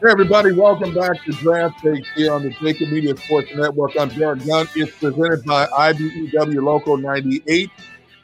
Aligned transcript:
Hey 0.00 0.12
everybody, 0.12 0.52
welcome 0.52 0.94
back 0.94 1.24
to 1.24 1.32
Draft 1.32 1.82
Take 1.82 2.06
here 2.14 2.32
on 2.32 2.44
the 2.44 2.50
Jacob 2.50 2.90
Media 2.90 3.16
Sports 3.16 3.50
Network. 3.52 3.98
I'm 3.98 4.08
Derrick 4.10 4.46
Gunn. 4.46 4.68
It's 4.76 4.92
presented 4.92 5.44
by 5.44 5.66
IBEW 5.66 6.62
Local 6.62 6.96
98. 6.96 7.68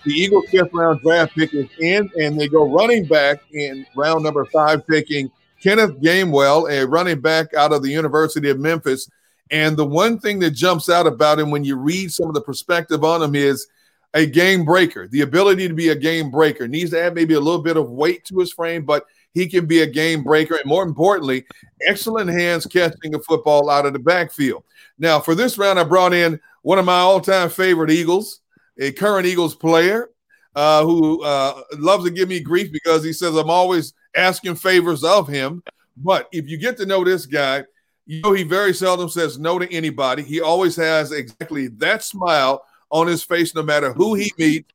The 0.05 0.12
Eagles' 0.12 0.48
fifth 0.50 0.73
round 0.73 1.00
draft 1.00 1.34
pick 1.34 1.52
is 1.52 1.66
in, 1.80 2.09
and 2.16 2.39
they 2.39 2.46
go 2.46 2.73
running 2.73 3.07
back 3.07 3.43
in 3.52 3.84
round 3.96 4.23
number 4.23 4.45
five, 4.45 4.87
picking 4.87 5.32
Kenneth 5.61 6.00
Gainwell, 6.00 6.71
a 6.71 6.87
running 6.87 7.21
back 7.21 7.52
out 7.55 7.73
of 7.73 7.82
the 7.82 7.91
University 7.91 8.50
of 8.50 8.61
Memphis. 8.61 9.11
And 9.50 9.77
the 9.77 9.84
one 9.84 10.20
thing 10.20 10.38
that 10.38 10.52
jumps 10.52 10.88
out 10.88 11.09
about 11.09 11.41
him 11.41 11.50
when 11.50 11.64
you 11.64 11.75
read 11.75 12.12
some 12.12 12.29
of 12.29 12.34
the 12.34 12.41
perspective 12.41 13.02
on 13.02 13.20
him 13.20 13.34
is 13.34 13.66
a 14.14 14.27
game 14.27 14.64
breaker, 14.64 15.09
the 15.09 15.22
ability 15.22 15.66
to 15.66 15.75
be 15.75 15.88
a 15.88 15.96
game 15.96 16.30
breaker. 16.30 16.68
Needs 16.68 16.93
to 16.93 17.02
add 17.02 17.16
maybe 17.16 17.34
a 17.34 17.41
little 17.41 17.62
bit 17.62 17.77
of 17.77 17.91
weight 17.91 18.25
to 18.27 18.39
his 18.39 18.53
frame, 18.53 18.85
but 18.85 19.07
he 19.34 19.48
can 19.48 19.66
be 19.66 19.82
a 19.82 19.86
game 19.86 20.22
breaker. 20.22 20.54
And 20.54 20.66
more 20.66 20.84
importantly, 20.84 21.44
excellent 21.86 22.30
hands 22.30 22.66
catching 22.66 23.14
a 23.14 23.18
football 23.20 23.68
out 23.68 23.84
of 23.84 23.93
the 23.93 23.98
backfield. 23.98 24.64
Now, 24.98 25.20
for 25.20 25.34
this 25.34 25.58
round, 25.58 25.79
I 25.79 25.84
brought 25.84 26.14
in 26.14 26.40
one 26.62 26.79
of 26.79 26.84
my 26.84 26.98
all 26.98 27.20
time 27.20 27.50
favorite 27.50 27.90
Eagles, 27.90 28.40
a 28.79 28.93
current 28.93 29.26
Eagles 29.26 29.54
player 29.54 30.10
uh, 30.54 30.84
who 30.84 31.22
uh, 31.22 31.62
loves 31.79 32.05
to 32.05 32.10
give 32.10 32.28
me 32.28 32.41
grief 32.41 32.72
because 32.72 33.02
he 33.02 33.12
says 33.12 33.36
I'm 33.36 33.50
always 33.50 33.92
asking 34.16 34.55
favors 34.55 35.02
of 35.05 35.28
him. 35.28 35.62
But 35.96 36.28
if 36.32 36.48
you 36.48 36.56
get 36.56 36.77
to 36.78 36.86
know 36.86 37.05
this 37.05 37.27
guy, 37.27 37.64
you 38.06 38.20
know 38.20 38.32
he 38.32 38.42
very 38.42 38.72
seldom 38.72 39.08
says 39.08 39.38
no 39.38 39.58
to 39.58 39.72
anybody. 39.72 40.22
He 40.22 40.41
always 40.41 40.77
has 40.77 41.10
exactly 41.12 41.69
that 41.78 42.05
smile 42.05 42.64
on 42.91 43.06
his 43.06 43.24
face, 43.24 43.55
no 43.55 43.62
matter 43.62 43.92
who 43.92 44.14
he 44.14 44.32
meets. 44.38 44.70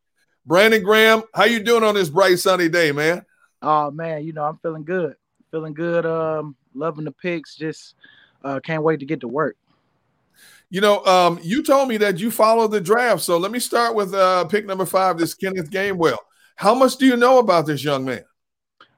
Brandon 0.46 0.84
Graham, 0.84 1.24
how 1.34 1.44
you 1.46 1.60
doing 1.60 1.84
on 1.84 1.96
this 1.96 2.10
bright 2.10 2.40
sunny 2.40 2.70
day, 2.70 2.92
man? 2.92 3.24
Oh 3.62 3.92
man, 3.92 4.24
you 4.24 4.34
know 4.34 4.44
I'm 4.44 4.58
feeling 4.58 4.84
good, 4.84 5.16
feeling 5.52 5.74
good. 5.74 6.06
Um, 6.06 6.56
loving 6.74 7.06
the 7.06 7.12
picks. 7.12 7.56
Just 7.56 7.96
uh, 8.44 8.60
can't 8.60 8.84
wait 8.84 9.00
to 9.00 9.06
get 9.06 9.22
to 9.22 9.28
work. 9.28 9.58
You 10.70 10.82
know, 10.82 11.04
um, 11.06 11.40
you 11.42 11.64
told 11.64 11.90
me 11.90 11.98
that 11.98 12.20
you 12.20 12.32
follow 12.32 12.68
the 12.68 12.80
draft, 12.80 13.22
so 13.22 13.38
let 13.38 13.52
me 13.52 13.60
start 13.60 13.96
with 13.96 14.14
uh, 14.14 14.46
pick 14.46 14.66
number 14.66 14.86
five. 14.86 15.18
This 15.18 15.34
Kenneth 15.34 15.72
Gainwell. 15.72 16.18
How 16.56 16.76
much 16.76 16.98
do 16.98 17.06
you 17.06 17.18
know 17.18 17.40
about 17.40 17.66
this 17.66 17.84
young 17.84 18.06
man? 18.06 18.24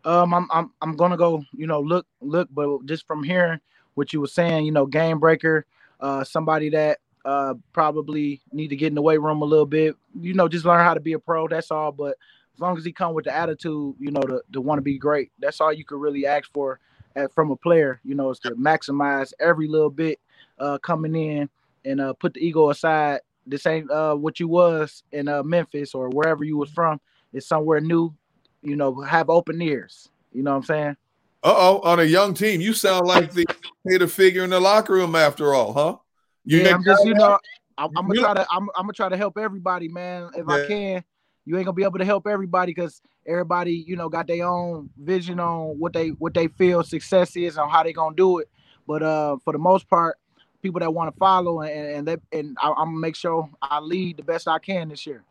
Um, 0.03 0.33
I'm 0.33 0.47
I'm 0.51 0.71
I'm 0.81 0.95
gonna 0.95 1.17
go. 1.17 1.43
You 1.53 1.67
know, 1.67 1.79
look 1.79 2.05
look, 2.19 2.49
but 2.51 2.85
just 2.85 3.07
from 3.07 3.23
hearing 3.23 3.59
what 3.93 4.13
you 4.13 4.21
were 4.21 4.27
saying, 4.27 4.65
you 4.65 4.71
know, 4.71 4.85
game 4.85 5.19
breaker, 5.19 5.65
uh, 5.99 6.23
somebody 6.23 6.69
that 6.69 6.99
uh 7.23 7.53
probably 7.71 8.41
need 8.51 8.69
to 8.69 8.75
get 8.75 8.87
in 8.87 8.95
the 8.95 9.01
weight 9.01 9.21
room 9.21 9.41
a 9.41 9.45
little 9.45 9.65
bit. 9.65 9.95
You 10.19 10.33
know, 10.33 10.47
just 10.47 10.65
learn 10.65 10.83
how 10.83 10.93
to 10.93 10.99
be 10.99 11.13
a 11.13 11.19
pro. 11.19 11.47
That's 11.47 11.71
all. 11.71 11.91
But 11.91 12.17
as 12.53 12.59
long 12.59 12.77
as 12.77 12.85
he 12.85 12.91
come 12.91 13.13
with 13.13 13.25
the 13.25 13.35
attitude, 13.35 13.95
you 13.99 14.11
know, 14.11 14.21
to, 14.21 14.41
to 14.53 14.61
want 14.61 14.77
to 14.77 14.83
be 14.83 14.97
great, 14.97 15.31
that's 15.39 15.61
all 15.61 15.71
you 15.71 15.85
could 15.85 15.99
really 15.99 16.25
ask 16.25 16.51
for 16.53 16.79
at, 17.15 17.33
from 17.33 17.51
a 17.51 17.55
player. 17.55 17.99
You 18.03 18.15
know, 18.15 18.29
is 18.29 18.39
to 18.39 18.51
maximize 18.51 19.33
every 19.39 19.67
little 19.67 19.89
bit 19.89 20.19
uh, 20.59 20.77
coming 20.79 21.15
in 21.15 21.49
and 21.85 22.01
uh, 22.01 22.13
put 22.13 22.33
the 22.33 22.45
ego 22.45 22.69
aside. 22.69 23.21
This 23.47 23.65
ain't 23.65 23.89
uh, 23.89 24.15
what 24.15 24.39
you 24.39 24.47
was 24.47 25.03
in 25.11 25.27
uh, 25.27 25.43
Memphis 25.43 25.95
or 25.95 26.09
wherever 26.09 26.43
you 26.43 26.57
was 26.57 26.69
from. 26.69 26.99
It's 27.33 27.47
somewhere 27.47 27.81
new. 27.81 28.13
You 28.61 28.75
know, 28.75 29.01
have 29.01 29.29
open 29.29 29.61
ears. 29.61 30.09
You 30.31 30.43
know 30.43 30.51
what 30.51 30.57
I'm 30.57 30.63
saying? 30.63 30.97
Uh 31.43 31.55
oh, 31.55 31.79
on 31.79 31.99
a 31.99 32.03
young 32.03 32.35
team, 32.35 32.61
you 32.61 32.73
sound 32.73 33.07
like 33.07 33.31
the 33.33 33.45
hater 33.87 34.07
figure 34.07 34.43
in 34.43 34.51
the 34.51 34.59
locker 34.59 34.93
room 34.93 35.15
after 35.15 35.55
all, 35.55 35.73
huh? 35.73 35.97
You 36.45 36.59
yeah, 36.59 36.75
I'm 36.75 36.83
just, 36.83 37.03
you 37.03 37.15
know, 37.15 37.39
I'm, 37.79 37.89
I'm, 37.97 38.07
gonna 38.07 38.19
try 38.19 38.33
to, 38.35 38.47
I'm, 38.51 38.69
I'm, 38.75 38.83
gonna 38.83 38.93
try 38.93 39.09
to 39.09 39.17
help 39.17 39.39
everybody, 39.39 39.87
man, 39.87 40.29
if 40.35 40.45
yeah. 40.47 40.53
I 40.53 40.67
can 40.67 41.03
you 41.45 41.57
ain't 41.57 41.65
gonna 41.65 41.75
be 41.75 41.83
able 41.83 41.99
to 41.99 42.05
help 42.05 42.27
everybody 42.27 42.71
because 42.71 43.01
everybody, 43.25 43.73
you 43.73 43.95
know, 43.95 44.09
got 44.09 44.27
their 44.27 44.45
own 44.45 44.89
vision 44.97 45.39
on 45.39 45.79
what 45.79 45.93
they 45.93 46.09
what 46.09 46.33
they 46.33 46.47
feel 46.47 46.83
success 46.83 47.35
is 47.35 47.57
and 47.57 47.71
how 47.71 47.83
they 47.83 47.93
gonna 47.93 48.15
do 48.15 48.39
it. 48.39 48.49
But 48.87 49.03
uh, 49.03 49.37
for 49.43 49.53
the 49.53 49.59
most 49.59 49.89
part, 49.89 50.17
people 50.61 50.79
that 50.79 50.93
want 50.93 51.13
to 51.13 51.17
follow 51.17 51.61
and 51.61 51.71
and 51.71 52.07
they, 52.07 52.37
and 52.37 52.57
I, 52.61 52.69
am 52.69 52.75
gonna 52.75 52.97
make 52.97 53.15
sure 53.15 53.49
I 53.61 53.79
lead 53.79 54.17
the 54.17 54.23
best 54.23 54.47
I 54.47 54.59
can 54.59 54.89
this 54.89 55.05
year. 55.05 55.23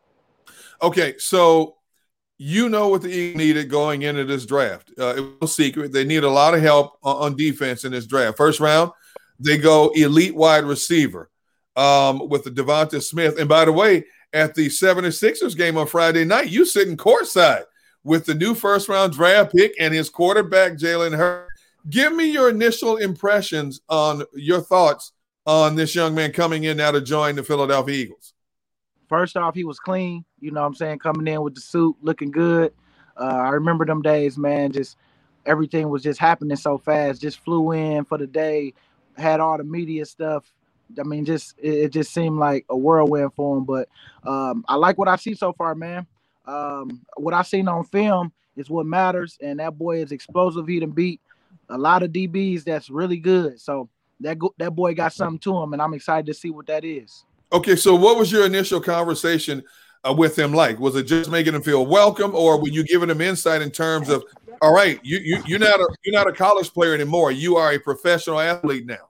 Okay, 0.82 1.16
so 1.18 1.76
you 2.38 2.68
know 2.68 2.88
what 2.88 3.02
the 3.02 3.10
Eagles 3.10 3.38
needed 3.38 3.68
going 3.68 4.02
into 4.02 4.24
this 4.24 4.46
draft. 4.46 4.90
Uh, 4.98 5.14
it 5.16 5.20
was 5.20 5.34
no 5.42 5.46
secret. 5.46 5.92
They 5.92 6.04
need 6.04 6.24
a 6.24 6.30
lot 6.30 6.54
of 6.54 6.62
help 6.62 6.98
on, 7.02 7.16
on 7.16 7.36
defense 7.36 7.84
in 7.84 7.92
this 7.92 8.06
draft. 8.06 8.36
First 8.36 8.60
round, 8.60 8.92
they 9.38 9.58
go 9.58 9.90
elite 9.94 10.34
wide 10.34 10.64
receiver 10.64 11.30
um, 11.76 12.28
with 12.28 12.44
the 12.44 12.50
Devonta 12.50 13.02
Smith. 13.02 13.38
And 13.38 13.48
by 13.48 13.66
the 13.66 13.72
way, 13.72 14.04
at 14.32 14.54
the 14.54 14.66
76ers 14.68 15.56
game 15.56 15.76
on 15.76 15.86
Friday 15.86 16.24
night. 16.24 16.48
You 16.48 16.64
sitting 16.64 16.96
courtside 16.96 17.64
with 18.04 18.26
the 18.26 18.34
new 18.34 18.54
first 18.54 18.88
round 18.88 19.12
draft 19.12 19.54
pick 19.54 19.74
and 19.78 19.92
his 19.92 20.08
quarterback, 20.08 20.72
Jalen 20.74 21.16
Hurts. 21.16 21.50
Give 21.88 22.14
me 22.14 22.30
your 22.30 22.50
initial 22.50 22.98
impressions 22.98 23.80
on 23.88 24.24
your 24.34 24.60
thoughts 24.60 25.12
on 25.46 25.74
this 25.76 25.94
young 25.94 26.14
man 26.14 26.32
coming 26.32 26.64
in 26.64 26.76
now 26.76 26.90
to 26.90 27.00
join 27.00 27.36
the 27.36 27.42
Philadelphia 27.42 27.94
Eagles. 27.94 28.34
First 29.08 29.36
off, 29.36 29.54
he 29.54 29.64
was 29.64 29.80
clean. 29.80 30.24
You 30.38 30.50
know 30.52 30.60
what 30.60 30.68
I'm 30.68 30.74
saying? 30.74 30.98
Coming 30.98 31.26
in 31.26 31.42
with 31.42 31.54
the 31.54 31.60
suit, 31.60 31.96
looking 32.02 32.30
good. 32.30 32.72
Uh, 33.18 33.24
I 33.24 33.48
remember 33.50 33.84
them 33.84 34.02
days, 34.02 34.38
man. 34.38 34.72
Just 34.72 34.96
everything 35.46 35.88
was 35.88 36.02
just 36.02 36.20
happening 36.20 36.56
so 36.56 36.78
fast. 36.78 37.20
Just 37.20 37.40
flew 37.40 37.72
in 37.72 38.04
for 38.04 38.18
the 38.18 38.26
day, 38.26 38.74
had 39.16 39.40
all 39.40 39.56
the 39.56 39.64
media 39.64 40.04
stuff 40.04 40.52
I 40.98 41.02
mean, 41.02 41.24
just 41.24 41.54
it, 41.58 41.74
it, 41.74 41.92
just 41.92 42.12
seemed 42.12 42.38
like 42.38 42.64
a 42.68 42.76
whirlwind 42.76 43.34
for 43.34 43.58
him. 43.58 43.64
But 43.64 43.88
um, 44.24 44.64
I 44.68 44.76
like 44.76 44.98
what 44.98 45.08
I 45.08 45.16
see 45.16 45.34
so 45.34 45.52
far, 45.52 45.74
man. 45.74 46.06
Um, 46.46 47.02
what 47.16 47.34
I've 47.34 47.46
seen 47.46 47.68
on 47.68 47.84
film 47.84 48.32
is 48.56 48.70
what 48.70 48.86
matters, 48.86 49.38
and 49.40 49.60
that 49.60 49.78
boy 49.78 50.02
is 50.02 50.12
explosive. 50.12 50.66
He 50.66 50.80
done 50.80 50.90
beat 50.90 51.20
a 51.68 51.78
lot 51.78 52.02
of 52.02 52.10
DBs 52.10 52.64
that's 52.64 52.90
really 52.90 53.18
good. 53.18 53.60
So 53.60 53.88
that 54.20 54.38
go- 54.38 54.54
that 54.58 54.74
boy 54.74 54.94
got 54.94 55.12
something 55.12 55.38
to 55.40 55.56
him, 55.62 55.72
and 55.72 55.82
I'm 55.82 55.94
excited 55.94 56.26
to 56.26 56.34
see 56.34 56.50
what 56.50 56.66
that 56.66 56.84
is. 56.84 57.24
Okay, 57.52 57.76
so 57.76 57.94
what 57.94 58.18
was 58.18 58.30
your 58.30 58.46
initial 58.46 58.80
conversation 58.80 59.62
uh, 60.08 60.12
with 60.12 60.38
him 60.38 60.52
like? 60.52 60.78
Was 60.78 60.96
it 60.96 61.04
just 61.04 61.30
making 61.30 61.54
him 61.54 61.62
feel 61.62 61.86
welcome, 61.86 62.34
or 62.34 62.60
were 62.60 62.68
you 62.68 62.84
giving 62.84 63.10
him 63.10 63.20
insight 63.20 63.62
in 63.62 63.70
terms 63.70 64.08
of, 64.08 64.24
all 64.62 64.72
right, 64.72 65.00
you 65.02 65.18
you 65.18 65.42
you're 65.46 65.58
not 65.58 65.80
a 65.80 65.88
you're 66.04 66.14
not 66.14 66.28
a 66.28 66.32
college 66.32 66.72
player 66.72 66.94
anymore. 66.94 67.32
You 67.32 67.56
are 67.56 67.72
a 67.72 67.78
professional 67.78 68.40
athlete 68.40 68.86
now 68.86 69.09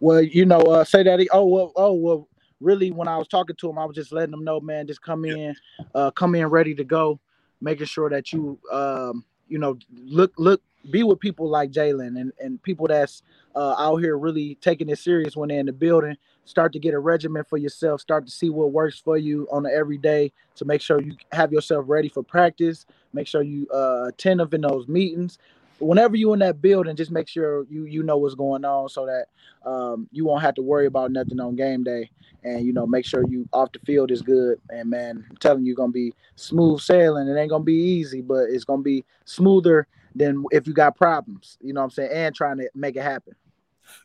well, 0.00 0.22
you 0.22 0.44
know, 0.44 0.60
uh, 0.60 0.84
say 0.84 1.02
that. 1.02 1.20
He, 1.20 1.28
oh 1.30 1.46
well, 1.46 1.72
oh 1.76 1.92
well. 1.92 2.28
Really, 2.60 2.90
when 2.90 3.06
I 3.06 3.18
was 3.18 3.28
talking 3.28 3.54
to 3.56 3.68
him, 3.68 3.78
I 3.78 3.84
was 3.84 3.94
just 3.94 4.12
letting 4.12 4.32
him 4.32 4.42
know, 4.42 4.60
man, 4.60 4.86
just 4.86 5.02
come 5.02 5.26
in, 5.26 5.54
uh, 5.94 6.10
come 6.10 6.34
in 6.34 6.46
ready 6.46 6.74
to 6.76 6.84
go, 6.84 7.20
making 7.60 7.84
sure 7.84 8.08
that 8.08 8.32
you, 8.32 8.58
um, 8.72 9.26
you 9.46 9.58
know, 9.58 9.76
look, 9.94 10.32
look, 10.38 10.62
be 10.90 11.02
with 11.02 11.20
people 11.20 11.50
like 11.50 11.70
Jalen 11.70 12.18
and 12.18 12.32
and 12.40 12.62
people 12.62 12.86
that's 12.86 13.22
uh, 13.54 13.74
out 13.78 13.96
here 13.96 14.16
really 14.16 14.54
taking 14.56 14.88
it 14.88 14.98
serious 14.98 15.36
when 15.36 15.50
they're 15.50 15.60
in 15.60 15.66
the 15.66 15.72
building. 15.72 16.16
Start 16.44 16.72
to 16.74 16.78
get 16.78 16.94
a 16.94 16.98
regimen 16.98 17.44
for 17.44 17.58
yourself. 17.58 18.00
Start 18.00 18.24
to 18.24 18.32
see 18.32 18.50
what 18.50 18.72
works 18.72 18.98
for 18.98 19.18
you 19.18 19.48
on 19.50 19.64
the 19.64 19.70
everyday 19.72 20.32
to 20.54 20.64
make 20.64 20.80
sure 20.80 21.00
you 21.02 21.16
have 21.32 21.52
yourself 21.52 21.84
ready 21.88 22.08
for 22.08 22.22
practice. 22.22 22.86
Make 23.12 23.26
sure 23.26 23.42
you 23.42 23.66
uh, 23.74 24.04
attentive 24.08 24.54
in 24.54 24.60
those 24.62 24.88
meetings 24.88 25.38
whenever 25.78 26.16
you 26.16 26.32
in 26.32 26.38
that 26.40 26.60
building, 26.60 26.96
just 26.96 27.10
make 27.10 27.28
sure 27.28 27.66
you 27.68 27.84
you 27.84 28.02
know 28.02 28.16
what's 28.16 28.34
going 28.34 28.64
on 28.64 28.88
so 28.88 29.06
that 29.06 29.26
um, 29.68 30.08
you 30.12 30.24
won't 30.24 30.42
have 30.42 30.54
to 30.54 30.62
worry 30.62 30.86
about 30.86 31.10
nothing 31.10 31.40
on 31.40 31.56
game 31.56 31.84
day. 31.84 32.10
And 32.44 32.64
you 32.64 32.72
know, 32.72 32.86
make 32.86 33.04
sure 33.04 33.24
you 33.28 33.48
off 33.52 33.72
the 33.72 33.80
field 33.80 34.10
is 34.10 34.22
good. 34.22 34.60
And 34.70 34.88
man, 34.88 35.24
I'm 35.28 35.36
telling 35.38 35.64
you, 35.64 35.74
gonna 35.74 35.92
be 35.92 36.14
smooth 36.36 36.80
sailing. 36.80 37.28
It 37.28 37.38
ain't 37.38 37.50
gonna 37.50 37.64
be 37.64 37.74
easy, 37.74 38.20
but 38.20 38.44
it's 38.50 38.64
gonna 38.64 38.82
be 38.82 39.04
smoother 39.24 39.86
than 40.14 40.44
if 40.50 40.66
you 40.66 40.72
got 40.72 40.96
problems. 40.96 41.58
You 41.60 41.72
know 41.72 41.80
what 41.80 41.86
I'm 41.86 41.90
saying? 41.90 42.10
And 42.12 42.34
trying 42.34 42.58
to 42.58 42.70
make 42.74 42.96
it 42.96 43.02
happen. 43.02 43.34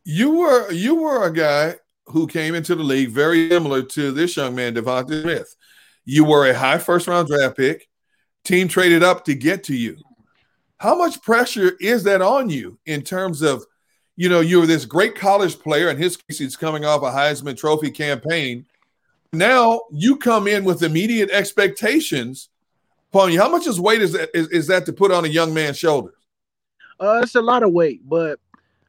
You 0.04 0.32
were 0.32 0.72
you 0.72 0.96
were 0.96 1.26
a 1.26 1.34
guy 1.34 1.76
who 2.08 2.28
came 2.28 2.56
into 2.56 2.76
the 2.76 2.84
league 2.84 3.10
very 3.10 3.50
similar 3.50 3.84
to 3.84 4.12
this 4.12 4.36
young 4.36 4.56
man, 4.56 4.76
Devonta 4.76 5.22
Smith. 5.22 5.56
You 6.04 6.26
were 6.26 6.50
a 6.50 6.58
high 6.58 6.80
first 6.80 7.08
round 7.08 7.28
draft 7.28 7.58
pick. 7.58 7.88
Team 8.44 8.68
traded 8.68 9.04
up 9.04 9.26
to 9.26 9.36
get 9.36 9.66
to 9.66 9.76
you 9.76 9.98
how 10.82 10.96
much 10.96 11.22
pressure 11.22 11.78
is 11.80 12.04
that 12.06 12.24
on 12.24 12.50
you 12.50 12.80
in 12.88 13.04
terms 13.04 13.44
of, 13.44 13.64
you 14.16 14.28
know, 14.28 14.40
you're 14.40 14.66
this 14.66 14.84
great 14.84 15.14
college 15.14 15.60
player. 15.60 15.92
In 15.92 15.98
his 15.98 16.18
case, 16.18 16.40
he's 16.40 16.56
coming 16.58 16.86
off 16.86 17.04
a 17.04 17.12
Heisman 17.12 17.56
Trophy 17.56 17.92
campaign. 17.92 18.66
Now 19.32 19.82
you 19.92 20.18
come 20.18 20.48
in 20.48 20.64
with 20.64 20.82
immediate 20.82 21.30
expectations 21.30 22.50
upon 23.14 23.32
you. 23.32 23.40
How 23.40 23.48
much 23.48 23.68
is 23.68 23.80
weight 23.80 24.02
is 24.02 24.14
that 24.14 24.32
is, 24.34 24.48
is 24.48 24.66
that 24.68 24.88
to 24.88 24.94
put 24.94 25.12
on 25.12 25.24
a 25.24 25.28
young 25.28 25.54
man's 25.54 25.78
shoulders? 25.78 26.16
Uh, 27.00 27.22
it's 27.22 27.36
a 27.36 27.42
lot 27.42 27.62
of 27.62 27.72
weight, 27.72 28.02
but 28.04 28.40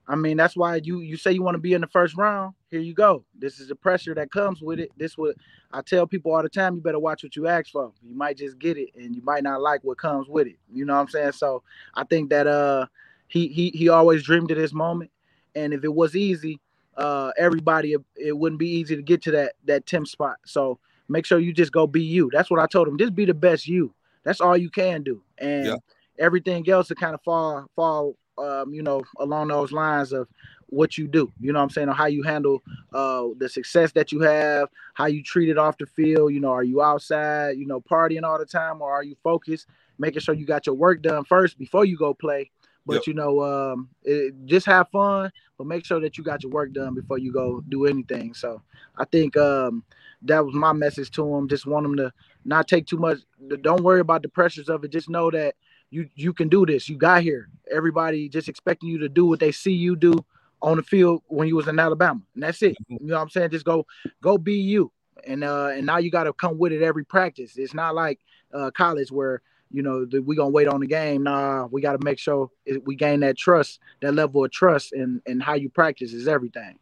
I 0.09 0.17
mean 0.17 0.39
that's 0.39 0.57
why 0.57 0.77
you 0.77 1.01
you 1.01 1.19
say 1.19 1.33
you 1.33 1.43
want 1.43 1.57
to 1.57 1.61
be 1.61 1.75
in 1.75 1.83
the 1.83 1.89
first 1.89 2.17
round 2.17 2.55
here 2.73 2.81
you 2.81 2.95
go. 2.95 3.23
This 3.39 3.61
is 3.61 3.69
the 3.69 3.75
pressure 3.75 4.15
that 4.15 4.33
comes 4.33 4.63
with 4.63 4.81
it. 4.81 4.91
This 4.97 5.19
what 5.19 5.37
I 5.75 5.83
tell 5.83 6.07
people 6.07 6.35
all 6.35 6.43
the 6.43 6.49
time. 6.49 6.75
You 6.75 6.81
better 6.81 6.99
watch 6.99 7.23
what 7.23 7.37
you 7.37 7.47
ask 7.47 7.71
for. 7.71 7.93
You 8.03 8.17
might 8.17 8.39
just 8.39 8.59
get 8.59 8.79
it, 8.79 8.89
and 8.97 9.15
you 9.15 9.21
might 9.23 9.43
not 9.43 9.61
like 9.61 9.85
what 9.85 9.99
comes 9.99 10.27
with 10.27 10.47
it. 10.47 10.57
You 10.73 10.87
know 10.87 10.95
what 10.95 11.01
I'm 11.01 11.09
saying? 11.09 11.33
So 11.33 11.63
I 11.95 12.05
think 12.05 12.31
that 12.31 12.47
uh 12.47 12.87
he 13.29 13.49
he 13.49 13.73
he 13.75 13.91
always 13.91 14.23
dreamed 14.23 14.51
of 14.51 14.57
this 14.57 14.73
moment, 14.73 15.11
and 15.55 15.75
if 15.75 15.85
it 15.85 15.95
was 15.95 16.17
easy, 16.17 16.61
uh 16.97 17.33
everybody 17.39 17.95
it 18.17 18.39
wouldn't 18.39 18.59
be 18.59 18.71
easy 18.71 18.97
to 18.97 19.03
get 19.03 19.21
to 19.25 19.33
that 19.33 19.53
that 19.67 19.85
10th 19.85 20.09
spot. 20.09 20.37
So 20.47 20.79
make 21.11 21.27
sure 21.27 21.39
you 21.39 21.53
just 21.53 21.73
go 21.73 21.87
be 21.87 22.03
you. 22.03 22.31
That's 22.33 22.51
what 22.51 22.59
I 22.59 22.67
told 22.67 22.89
him. 22.89 22.97
Just 22.97 23.15
be 23.15 23.27
the 23.27 23.35
best 23.35 23.69
you. 23.69 23.93
That's 24.25 24.41
all 24.41 24.57
you 24.57 24.71
can 24.71 25.03
do, 25.03 25.23
and 25.37 25.67
yeah. 25.67 25.77
everything 26.19 26.67
else 26.71 26.89
to 26.89 26.95
kind 26.95 27.13
of 27.13 27.21
fall 27.21 27.67
fall 27.77 28.17
um, 28.39 28.73
you 28.73 28.83
know, 28.83 29.03
along 29.19 29.49
those 29.49 29.73
lines 29.73 30.13
of 30.13 30.29
what 30.67 30.97
you 30.97 31.07
do. 31.07 31.31
You 31.39 31.53
know 31.53 31.59
what 31.59 31.65
I'm 31.65 31.71
saying? 31.71 31.89
Or 31.89 31.95
how 31.95 32.07
you 32.07 32.23
handle 32.23 32.63
uh, 32.93 33.27
the 33.39 33.49
success 33.49 33.93
that 33.93 34.11
you 34.11 34.21
have, 34.21 34.69
how 34.95 35.07
you 35.07 35.23
treat 35.23 35.51
it 35.51 35.59
off 35.59 35.77
the 35.79 35.87
field. 35.87 36.33
You 36.33 36.41
know, 36.41 36.51
are 36.51 36.65
you 36.65 36.83
outside, 36.83 37.59
you 37.59 37.67
know, 37.67 37.81
partying 37.81 38.23
all 38.23 38.39
the 38.39 38.47
time 38.47 38.81
or 38.81 38.91
are 38.91 39.05
you 39.05 39.17
focused, 39.23 39.67
making 39.99 40.21
sure 40.21 40.35
you 40.35 40.47
got 40.47 40.67
your 40.67 40.75
work 40.75 41.03
done 41.03 41.25
first 41.25 41.59
before 41.59 41.85
you 41.85 41.97
go 41.97 42.15
play? 42.15 42.51
But 42.85 42.95
yep. 42.95 43.07
you 43.07 43.15
know, 43.15 43.43
um, 43.43 43.91
it, 44.03 44.35
just 44.47 44.67
have 44.67 44.89
fun, 44.89 45.31
but 45.57 45.67
make 45.67 45.85
sure 45.85 46.01
that 46.01 46.19
you 46.19 46.25
got 46.25 46.43
your 46.43 46.51
work 46.51 46.73
done 46.73 46.95
before 46.95 47.19
you 47.19 47.33
go 47.33 47.63
do 47.69 47.87
anything. 47.87 48.35
So 48.35 48.61
I 48.97 49.05
think 49.05 49.37
um, 49.37 49.85
that 50.23 50.45
was 50.45 50.55
my 50.55 50.73
message 50.73 51.11
to 51.13 51.23
them. 51.23 51.49
Just 51.49 51.67
want 51.67 51.85
them 51.85 51.97
to 51.97 52.13
not 52.45 52.67
take 52.67 52.87
too 52.87 52.97
much. 52.97 53.19
Don't 53.61 53.85
worry 53.85 54.01
about 54.01 54.23
the 54.23 54.29
pressures 54.29 54.69
of 54.69 54.83
it. 54.85 54.91
Just 54.91 55.09
know 55.09 55.31
that 55.31 55.55
you 55.93 56.09
you 56.15 56.33
can 56.33 56.49
do 56.49 56.65
this. 56.65 56.89
You 56.89 56.97
got 56.97 57.23
here. 57.23 57.49
Everybody 57.71 58.29
just 58.29 58.49
expecting 58.49 58.89
you 58.89 58.99
to 58.99 59.09
do 59.09 59.27
what 59.27 59.41
they 59.41 59.53
see 59.53 59.73
you 59.73 59.95
do 59.95 60.25
on 60.63 60.79
the 60.79 60.83
field 60.83 61.23
when 61.27 61.49
you 61.49 61.55
was 61.55 61.69
in 61.69 61.79
Alabama, 61.79 62.21
and 62.35 62.43
that's 62.43 62.63
it. 62.63 62.73
Mm-hmm. 62.73 63.05
You 63.05 63.11
know 63.11 63.17
what 63.17 63.23
I'm 63.23 63.31
saying? 63.31 63.51
Just 63.51 63.67
go 63.67 63.87
go 64.23 64.39
be 64.39 64.55
you. 64.55 64.91
And 65.27 65.45
uh, 65.45 65.69
and 65.69 65.87
now 65.87 65.99
you 65.99 66.11
got 66.11 66.25
to 66.25 66.33
come 66.33 66.59
with 66.59 66.73
it 66.73 66.83
every 66.83 67.05
practice. 67.05 67.57
It's 67.57 67.75
not 67.75 67.95
like 67.95 68.19
uh, 68.53 68.71
college 68.71 69.13
where 69.13 69.43
you 69.71 69.83
know 69.83 70.07
we 70.25 70.35
gonna 70.35 70.49
wait 70.49 70.67
on 70.67 70.81
the 70.81 70.87
game. 70.87 71.25
Nah, 71.25 71.67
we 71.67 71.83
got 71.83 71.93
to 71.93 72.05
make 72.05 72.19
sure 72.19 72.51
we 72.85 72.97
gain 72.97 73.21
that 73.21 73.37
trust, 73.37 73.79
that 74.01 74.15
level 74.15 74.45
of 74.45 74.51
trust, 74.51 74.95
and 74.95 75.21
and 75.27 75.43
how 75.43 75.55
you 75.55 75.69
practice 75.69 76.15
is 76.15 76.27
everything. 76.27 76.79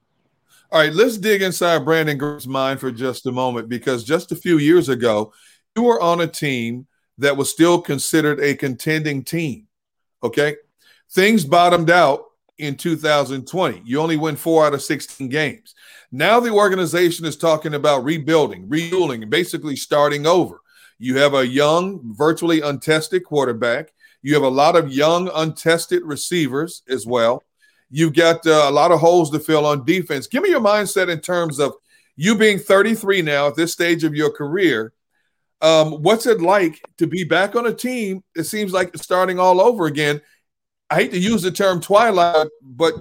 All 0.71 0.81
right, 0.81 0.93
let's 0.93 1.19
dig 1.19 1.43
inside 1.43 1.85
Brandon 1.85 2.17
Graham's 2.17 2.47
mind 2.47 2.79
for 2.79 2.93
just 2.93 3.27
a 3.27 3.33
moment 3.33 3.69
because 3.69 4.05
just 4.05 4.31
a 4.31 4.37
few 4.37 4.59
years 4.59 4.89
ago, 4.89 5.33
you 5.75 5.83
were 5.83 6.01
on 6.01 6.21
a 6.21 6.29
team 6.29 6.87
that 7.21 7.37
was 7.37 7.51
still 7.51 7.81
considered 7.81 8.41
a 8.41 8.55
contending 8.55 9.23
team. 9.23 9.67
Okay. 10.23 10.57
Things 11.13 11.45
bottomed 11.45 11.91
out 11.91 12.25
in 12.59 12.77
2020. 12.77 13.83
You 13.85 14.01
only 14.01 14.17
win 14.17 14.37
four 14.37 14.67
out 14.67 14.75
of 14.75 14.83
16 14.83 15.29
games. 15.29 15.75
Now 16.13 16.41
the 16.41 16.51
organization 16.51 17.27
is 17.27 17.37
talking 17.37 17.75
about 17.75 18.05
rebuilding, 18.05 18.69
rebuilding, 18.69 19.23
and 19.23 19.31
basically 19.31 19.77
starting 19.77 20.27
over. 20.27 20.61
You 20.99 21.19
have 21.19 21.35
a 21.35 21.47
young, 21.47 22.01
virtually 22.15 22.61
untested 22.61 23.25
quarterback. 23.25 23.93
You 24.23 24.35
have 24.35 24.43
a 24.43 24.49
lot 24.49 24.77
of 24.77 24.93
young, 24.93 25.31
untested 25.35 26.03
receivers 26.05 26.83
as 26.89 27.07
well. 27.07 27.43
You've 27.91 28.15
got 28.15 28.47
uh, 28.47 28.67
a 28.67 28.71
lot 28.71 28.93
of 28.93 29.01
holes 29.01 29.31
to 29.31 29.41
fill 29.41 29.67
on 29.67 29.85
defense. 29.85 30.27
Give 30.27 30.43
me 30.43 30.51
your 30.51 30.61
mindset 30.61 31.09
in 31.09 31.21
terms 31.21 31.59
of 31.59 31.75
you 32.17 32.35
being 32.37 32.59
33 32.59 33.23
now 33.23 33.49
at 33.49 33.57
this 33.57 33.73
stage 33.73 34.05
of 34.05 34.15
your 34.15 34.31
career 34.31 34.93
um, 35.63 36.03
what's 36.03 36.27
it 36.27 36.41
like 36.41 36.81
to 36.99 37.07
be 37.07 37.25
back 37.25 37.55
on 37.55 37.67
a 37.67 37.75
team? 37.75 38.23
It 38.35 38.45
seems 38.45 38.73
like 38.73 38.97
starting 38.97 39.39
all 39.39 39.61
over 39.61 39.87
again. 39.87 40.21
I 40.89 40.97
hate 40.97 41.13
to 41.13 41.19
use 41.19 41.43
the 41.43 41.51
term 41.51 41.81
twilight, 41.81 42.49
but 42.63 42.95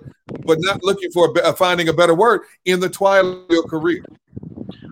but 0.45 0.57
not 0.61 0.83
looking 0.83 1.11
for 1.11 1.33
a, 1.44 1.53
finding 1.53 1.89
a 1.89 1.94
better 1.94 2.13
word 2.13 2.41
in 2.65 2.79
the 2.79 2.89
twilight 2.89 3.45
of 3.45 3.50
your 3.50 3.63
career. 3.63 4.03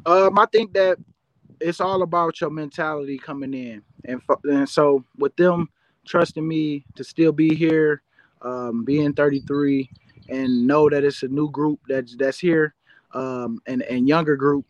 Um, 0.06 0.40
I 0.40 0.46
think 0.52 0.74
that 0.74 0.98
it's 1.60 1.80
all 1.80 2.02
about 2.02 2.42
your 2.42 2.50
mentality 2.50 3.18
coming 3.18 3.54
in, 3.54 3.84
and 4.06 4.22
and 4.46 4.68
so 4.68 5.04
with 5.18 5.36
them 5.36 5.70
trusting 6.06 6.48
me 6.48 6.86
to 6.96 7.04
still 7.04 7.34
be 7.34 7.54
here, 7.54 8.02
um, 8.42 8.86
being 8.86 9.14
33, 9.14 9.90
and 10.30 10.66
know 10.66 10.90
that 10.90 11.04
it's 11.04 11.24
a 11.24 11.28
new 11.28 11.52
group 11.52 11.80
that's 11.88 12.16
that's 12.16 12.40
here, 12.40 12.74
um, 13.14 13.62
and 13.68 13.84
and 13.84 14.08
younger 14.08 14.38
group 14.38 14.66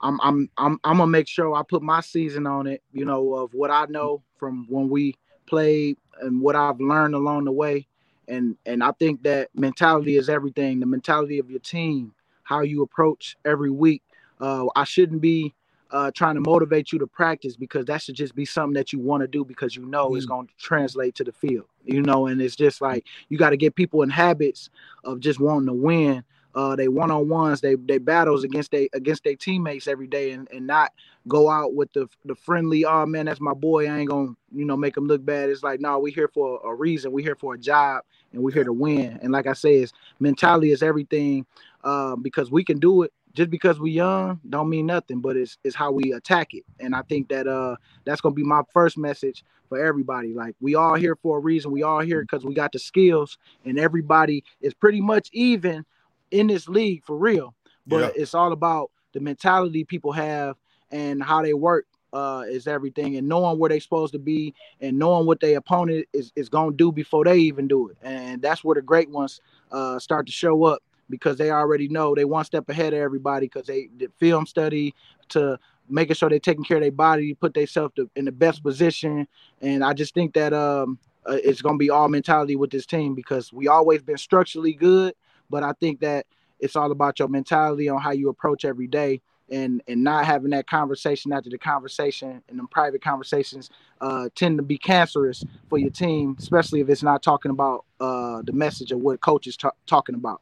I'm 0.00 0.20
I'm 0.22 0.50
I'm 0.56 0.78
I'm 0.84 0.98
gonna 0.98 1.06
make 1.06 1.28
sure 1.28 1.54
I 1.54 1.62
put 1.62 1.82
my 1.82 2.00
season 2.00 2.46
on 2.46 2.66
it, 2.66 2.82
you 2.92 3.04
know, 3.04 3.34
of 3.34 3.54
what 3.54 3.70
I 3.70 3.86
know 3.86 4.22
from 4.38 4.66
when 4.68 4.88
we 4.88 5.14
played 5.46 5.96
and 6.20 6.40
what 6.40 6.56
I've 6.56 6.80
learned 6.80 7.14
along 7.14 7.44
the 7.44 7.52
way. 7.52 7.86
And 8.28 8.56
and 8.66 8.82
I 8.82 8.92
think 8.92 9.22
that 9.24 9.48
mentality 9.54 10.16
is 10.16 10.28
everything. 10.28 10.80
The 10.80 10.86
mentality 10.86 11.38
of 11.38 11.50
your 11.50 11.60
team, 11.60 12.12
how 12.44 12.60
you 12.60 12.82
approach 12.82 13.36
every 13.44 13.70
week. 13.70 14.02
Uh, 14.40 14.66
I 14.76 14.84
shouldn't 14.84 15.20
be 15.20 15.54
uh, 15.90 16.10
trying 16.14 16.34
to 16.34 16.40
motivate 16.40 16.92
you 16.92 16.98
to 16.98 17.06
practice 17.06 17.56
because 17.56 17.86
that 17.86 18.02
should 18.02 18.14
just 18.14 18.34
be 18.34 18.44
something 18.44 18.74
that 18.74 18.92
you 18.92 18.98
want 18.98 19.22
to 19.22 19.26
do 19.26 19.44
because 19.44 19.74
you 19.74 19.86
know 19.86 20.10
mm. 20.10 20.16
it's 20.16 20.26
going 20.26 20.46
to 20.46 20.52
translate 20.58 21.14
to 21.16 21.24
the 21.24 21.32
field. 21.32 21.66
You 21.84 22.02
know, 22.02 22.26
and 22.26 22.40
it's 22.40 22.56
just 22.56 22.80
like 22.80 23.06
you 23.30 23.38
got 23.38 23.50
to 23.50 23.56
get 23.56 23.74
people 23.74 24.02
in 24.02 24.10
habits 24.10 24.70
of 25.04 25.20
just 25.20 25.40
wanting 25.40 25.66
to 25.66 25.72
win 25.72 26.22
uh, 26.58 26.74
they 26.74 26.88
one 26.88 27.08
on 27.12 27.28
ones, 27.28 27.60
they 27.60 27.76
they 27.76 27.98
battles 27.98 28.42
against 28.42 28.72
they 28.72 28.88
against 28.92 29.22
their 29.22 29.36
teammates 29.36 29.86
every 29.86 30.08
day, 30.08 30.32
and, 30.32 30.48
and 30.50 30.66
not 30.66 30.92
go 31.28 31.48
out 31.48 31.74
with 31.74 31.92
the 31.92 32.08
the 32.24 32.34
friendly. 32.34 32.84
Oh 32.84 33.06
man, 33.06 33.26
that's 33.26 33.40
my 33.40 33.54
boy. 33.54 33.88
I 33.88 33.96
ain't 33.96 34.10
gonna 34.10 34.32
you 34.52 34.64
know 34.64 34.76
make 34.76 34.96
him 34.96 35.06
look 35.06 35.24
bad. 35.24 35.50
It's 35.50 35.62
like 35.62 35.78
no, 35.78 35.90
nah, 35.90 35.98
we 35.98 36.10
here 36.10 36.26
for 36.26 36.60
a 36.64 36.74
reason. 36.74 37.12
We 37.12 37.22
here 37.22 37.36
for 37.36 37.54
a 37.54 37.58
job, 37.58 38.02
and 38.32 38.42
we 38.42 38.52
here 38.52 38.64
to 38.64 38.72
win. 38.72 39.20
And 39.22 39.30
like 39.30 39.46
I 39.46 39.52
say, 39.52 39.76
is 39.76 39.92
mentality 40.18 40.72
is 40.72 40.82
everything, 40.82 41.46
uh, 41.84 42.16
because 42.16 42.50
we 42.50 42.64
can 42.64 42.80
do 42.80 43.02
it. 43.04 43.12
Just 43.34 43.50
because 43.50 43.78
we 43.78 43.92
young 43.92 44.40
don't 44.48 44.68
mean 44.68 44.86
nothing, 44.86 45.20
but 45.20 45.36
it's 45.36 45.58
it's 45.62 45.76
how 45.76 45.92
we 45.92 46.12
attack 46.12 46.54
it. 46.54 46.64
And 46.80 46.92
I 46.92 47.02
think 47.02 47.28
that 47.28 47.46
uh 47.46 47.76
that's 48.04 48.20
gonna 48.20 48.34
be 48.34 48.42
my 48.42 48.62
first 48.72 48.98
message 48.98 49.44
for 49.68 49.78
everybody. 49.78 50.34
Like 50.34 50.56
we 50.60 50.74
all 50.74 50.96
here 50.96 51.14
for 51.14 51.38
a 51.38 51.40
reason. 51.40 51.70
We 51.70 51.84
all 51.84 52.00
here 52.00 52.22
because 52.22 52.44
we 52.44 52.52
got 52.52 52.72
the 52.72 52.80
skills, 52.80 53.38
and 53.64 53.78
everybody 53.78 54.42
is 54.60 54.74
pretty 54.74 55.00
much 55.00 55.28
even 55.32 55.84
in 56.30 56.46
this 56.46 56.68
league 56.68 57.04
for 57.04 57.16
real. 57.16 57.54
But 57.86 58.14
yeah. 58.14 58.22
it's 58.22 58.34
all 58.34 58.52
about 58.52 58.90
the 59.12 59.20
mentality 59.20 59.84
people 59.84 60.12
have 60.12 60.56
and 60.90 61.22
how 61.22 61.42
they 61.42 61.54
work 61.54 61.86
uh, 62.12 62.44
is 62.48 62.66
everything 62.66 63.16
and 63.16 63.28
knowing 63.28 63.58
where 63.58 63.68
they're 63.68 63.80
supposed 63.80 64.12
to 64.12 64.18
be 64.18 64.54
and 64.80 64.98
knowing 64.98 65.26
what 65.26 65.40
their 65.40 65.58
opponent 65.58 66.06
is, 66.12 66.32
is 66.36 66.48
going 66.48 66.70
to 66.70 66.76
do 66.76 66.90
before 66.92 67.24
they 67.24 67.38
even 67.38 67.68
do 67.68 67.88
it. 67.88 67.96
And 68.02 68.40
that's 68.40 68.64
where 68.64 68.74
the 68.74 68.82
great 68.82 69.10
ones 69.10 69.40
uh, 69.70 69.98
start 69.98 70.26
to 70.26 70.32
show 70.32 70.64
up 70.64 70.82
because 71.10 71.36
they 71.36 71.50
already 71.50 71.88
know 71.88 72.14
they 72.14 72.24
one 72.24 72.44
step 72.44 72.68
ahead 72.68 72.92
of 72.92 73.00
everybody 73.00 73.46
because 73.46 73.66
they 73.66 73.88
did 73.96 74.12
film 74.18 74.46
study 74.46 74.94
to 75.30 75.58
making 75.88 76.14
sure 76.14 76.28
they're 76.28 76.38
taking 76.38 76.64
care 76.64 76.76
of 76.78 76.82
their 76.82 76.92
body, 76.92 77.34
put 77.34 77.54
themselves 77.54 77.94
in 78.14 78.24
the 78.24 78.32
best 78.32 78.62
position. 78.62 79.26
And 79.62 79.82
I 79.82 79.94
just 79.94 80.12
think 80.12 80.34
that 80.34 80.52
um, 80.52 80.98
uh, 81.26 81.38
it's 81.42 81.62
going 81.62 81.76
to 81.76 81.78
be 81.78 81.90
all 81.90 82.08
mentality 82.08 82.56
with 82.56 82.70
this 82.70 82.84
team 82.86 83.14
because 83.14 83.52
we 83.52 83.68
always 83.68 84.02
been 84.02 84.18
structurally 84.18 84.72
good– 84.72 85.14
but 85.50 85.62
I 85.62 85.72
think 85.72 86.00
that 86.00 86.26
it's 86.60 86.76
all 86.76 86.90
about 86.90 87.18
your 87.18 87.28
mentality 87.28 87.88
on 87.88 88.00
how 88.00 88.10
you 88.10 88.28
approach 88.28 88.64
every 88.64 88.86
day 88.86 89.20
and 89.50 89.82
and 89.88 90.04
not 90.04 90.26
having 90.26 90.50
that 90.50 90.66
conversation 90.66 91.32
after 91.32 91.50
the 91.50 91.58
conversation 91.58 92.42
and 92.48 92.58
the 92.58 92.64
private 92.70 93.02
conversations 93.02 93.70
uh, 94.00 94.28
tend 94.34 94.58
to 94.58 94.62
be 94.62 94.78
cancerous 94.78 95.44
for 95.68 95.78
your 95.78 95.90
team, 95.90 96.36
especially 96.38 96.80
if 96.80 96.88
it's 96.88 97.02
not 97.02 97.22
talking 97.22 97.50
about 97.50 97.84
uh, 98.00 98.42
the 98.42 98.52
message 98.52 98.92
of 98.92 99.00
what 99.00 99.20
coach 99.20 99.46
is 99.46 99.56
t- 99.56 99.68
talking 99.86 100.14
about. 100.14 100.40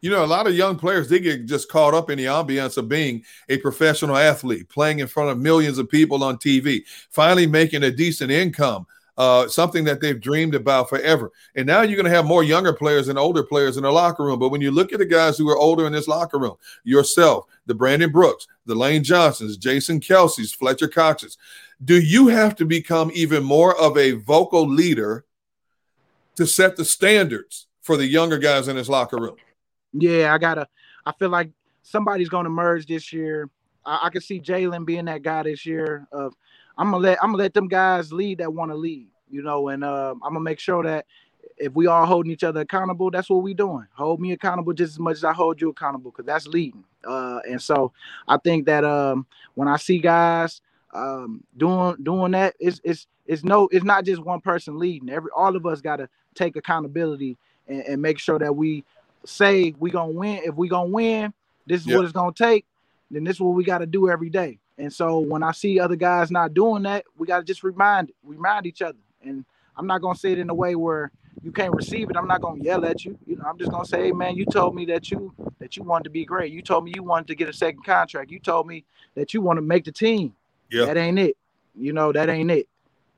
You 0.00 0.10
know, 0.10 0.24
a 0.24 0.26
lot 0.26 0.46
of 0.46 0.54
young 0.54 0.76
players 0.76 1.08
they 1.08 1.18
get 1.18 1.46
just 1.46 1.68
caught 1.68 1.94
up 1.94 2.10
in 2.10 2.18
the 2.18 2.26
ambiance 2.26 2.76
of 2.76 2.88
being 2.88 3.24
a 3.48 3.58
professional 3.58 4.16
athlete, 4.16 4.68
playing 4.68 5.00
in 5.00 5.08
front 5.08 5.30
of 5.30 5.38
millions 5.38 5.78
of 5.78 5.88
people 5.88 6.22
on 6.22 6.36
TV, 6.36 6.82
finally 7.10 7.46
making 7.46 7.82
a 7.82 7.90
decent 7.90 8.30
income 8.30 8.86
uh, 9.16 9.48
something 9.48 9.84
that 9.84 10.00
they've 10.00 10.20
dreamed 10.20 10.54
about 10.54 10.88
forever. 10.88 11.32
And 11.54 11.66
now 11.66 11.82
you're 11.82 11.96
going 11.96 12.10
to 12.10 12.16
have 12.16 12.26
more 12.26 12.44
younger 12.44 12.72
players 12.72 13.08
and 13.08 13.18
older 13.18 13.42
players 13.42 13.76
in 13.76 13.82
the 13.82 13.90
locker 13.90 14.24
room. 14.24 14.38
But 14.38 14.50
when 14.50 14.60
you 14.60 14.70
look 14.70 14.92
at 14.92 14.98
the 14.98 15.06
guys 15.06 15.38
who 15.38 15.48
are 15.48 15.56
older 15.56 15.86
in 15.86 15.92
this 15.92 16.08
locker 16.08 16.38
room, 16.38 16.56
yourself, 16.84 17.46
the 17.66 17.74
Brandon 17.74 18.12
Brooks, 18.12 18.46
the 18.66 18.74
Lane 18.74 19.02
Johnsons, 19.02 19.56
Jason 19.56 20.00
Kelce's, 20.00 20.52
Fletcher 20.52 20.88
Cox's, 20.88 21.38
do 21.84 22.00
you 22.00 22.28
have 22.28 22.56
to 22.56 22.64
become 22.64 23.10
even 23.14 23.42
more 23.42 23.78
of 23.78 23.96
a 23.96 24.12
vocal 24.12 24.66
leader 24.66 25.24
to 26.36 26.46
set 26.46 26.76
the 26.76 26.84
standards 26.84 27.66
for 27.80 27.96
the 27.96 28.06
younger 28.06 28.38
guys 28.38 28.68
in 28.68 28.76
this 28.76 28.88
locker 28.88 29.18
room? 29.18 29.36
Yeah, 29.92 30.34
I 30.34 30.38
gotta. 30.38 30.68
I 31.04 31.12
feel 31.12 31.28
like 31.28 31.50
somebody's 31.82 32.28
going 32.28 32.44
to 32.44 32.50
merge 32.50 32.86
this 32.86 33.12
year. 33.12 33.48
I, 33.84 34.00
I 34.04 34.10
can 34.10 34.20
see 34.20 34.40
Jalen 34.40 34.84
being 34.84 35.06
that 35.06 35.22
guy 35.22 35.44
this 35.44 35.64
year 35.64 36.06
of 36.12 36.34
I'm 36.78 36.90
gonna 36.90 37.02
let 37.02 37.22
I'm 37.22 37.30
gonna 37.32 37.42
let 37.42 37.54
them 37.54 37.68
guys 37.68 38.12
lead 38.12 38.38
that 38.38 38.52
want 38.52 38.70
to 38.70 38.76
lead, 38.76 39.08
you 39.30 39.42
know, 39.42 39.68
and 39.68 39.82
uh, 39.84 40.12
I'm 40.22 40.34
gonna 40.34 40.40
make 40.40 40.58
sure 40.58 40.82
that 40.84 41.06
if 41.58 41.72
we 41.74 41.86
all 41.86 42.04
holding 42.04 42.32
each 42.32 42.44
other 42.44 42.60
accountable, 42.60 43.10
that's 43.10 43.30
what 43.30 43.42
we 43.42 43.54
doing. 43.54 43.86
Hold 43.94 44.20
me 44.20 44.32
accountable 44.32 44.72
just 44.72 44.92
as 44.94 44.98
much 44.98 45.16
as 45.16 45.24
I 45.24 45.32
hold 45.32 45.60
you 45.60 45.70
accountable, 45.70 46.10
because 46.10 46.26
that's 46.26 46.46
leading. 46.46 46.84
Uh, 47.06 47.40
and 47.48 47.60
so 47.60 47.92
I 48.28 48.36
think 48.36 48.66
that 48.66 48.84
um, 48.84 49.26
when 49.54 49.68
I 49.68 49.76
see 49.76 49.98
guys 49.98 50.60
um, 50.92 51.42
doing 51.56 51.96
doing 52.02 52.32
that, 52.32 52.54
it's 52.60 52.80
it's 52.84 53.06
it's 53.26 53.42
no, 53.42 53.68
it's 53.72 53.84
not 53.84 54.04
just 54.04 54.22
one 54.22 54.40
person 54.40 54.78
leading. 54.78 55.10
Every 55.10 55.30
all 55.34 55.56
of 55.56 55.66
us 55.66 55.80
got 55.80 55.96
to 55.96 56.08
take 56.34 56.56
accountability 56.56 57.38
and, 57.66 57.80
and, 57.82 58.02
make 58.02 58.18
sure 58.18 58.38
that 58.38 58.54
we 58.54 58.84
say 59.24 59.74
we 59.78 59.90
gonna 59.90 60.12
win. 60.12 60.42
If 60.44 60.54
we 60.54 60.68
gonna 60.68 60.90
win, 60.90 61.32
this 61.66 61.80
is 61.80 61.86
yep. 61.86 61.96
what 61.96 62.04
it's 62.04 62.12
gonna 62.12 62.32
take. 62.32 62.66
Then 63.10 63.24
this 63.24 63.36
is 63.36 63.40
what 63.40 63.54
we 63.54 63.64
got 63.64 63.78
to 63.78 63.86
do 63.86 64.10
every 64.10 64.30
day. 64.30 64.58
And 64.78 64.92
so 64.92 65.18
when 65.18 65.42
I 65.42 65.52
see 65.52 65.80
other 65.80 65.96
guys 65.96 66.30
not 66.30 66.54
doing 66.54 66.82
that, 66.82 67.04
we 67.16 67.26
got 67.26 67.38
to 67.38 67.44
just 67.44 67.62
remind 67.62 68.12
remind 68.22 68.66
each 68.66 68.82
other. 68.82 68.98
And 69.22 69.44
I'm 69.76 69.86
not 69.86 70.02
gonna 70.02 70.18
say 70.18 70.32
it 70.32 70.38
in 70.38 70.50
a 70.50 70.54
way 70.54 70.74
where 70.74 71.10
you 71.42 71.52
can't 71.52 71.74
receive 71.74 72.10
it. 72.10 72.16
I'm 72.16 72.26
not 72.26 72.40
gonna 72.40 72.62
yell 72.62 72.84
at 72.84 73.04
you. 73.04 73.18
You 73.26 73.36
know, 73.36 73.44
I'm 73.46 73.58
just 73.58 73.70
gonna 73.70 73.86
say, 73.86 74.04
hey, 74.04 74.12
man, 74.12 74.36
you 74.36 74.44
told 74.44 74.74
me 74.74 74.84
that 74.86 75.10
you 75.10 75.32
that 75.58 75.76
you 75.76 75.82
wanted 75.82 76.04
to 76.04 76.10
be 76.10 76.24
great. 76.24 76.52
You 76.52 76.62
told 76.62 76.84
me 76.84 76.92
you 76.94 77.02
wanted 77.02 77.28
to 77.28 77.34
get 77.34 77.48
a 77.48 77.52
second 77.52 77.84
contract. 77.84 78.30
You 78.30 78.38
told 78.38 78.66
me 78.66 78.84
that 79.14 79.32
you 79.32 79.40
want 79.40 79.56
to 79.56 79.62
make 79.62 79.84
the 79.84 79.92
team. 79.92 80.34
Yeah. 80.70 80.86
That 80.86 80.96
ain't 80.96 81.18
it. 81.18 81.36
You 81.74 81.92
know, 81.92 82.12
that 82.12 82.28
ain't 82.28 82.50
it. 82.50 82.68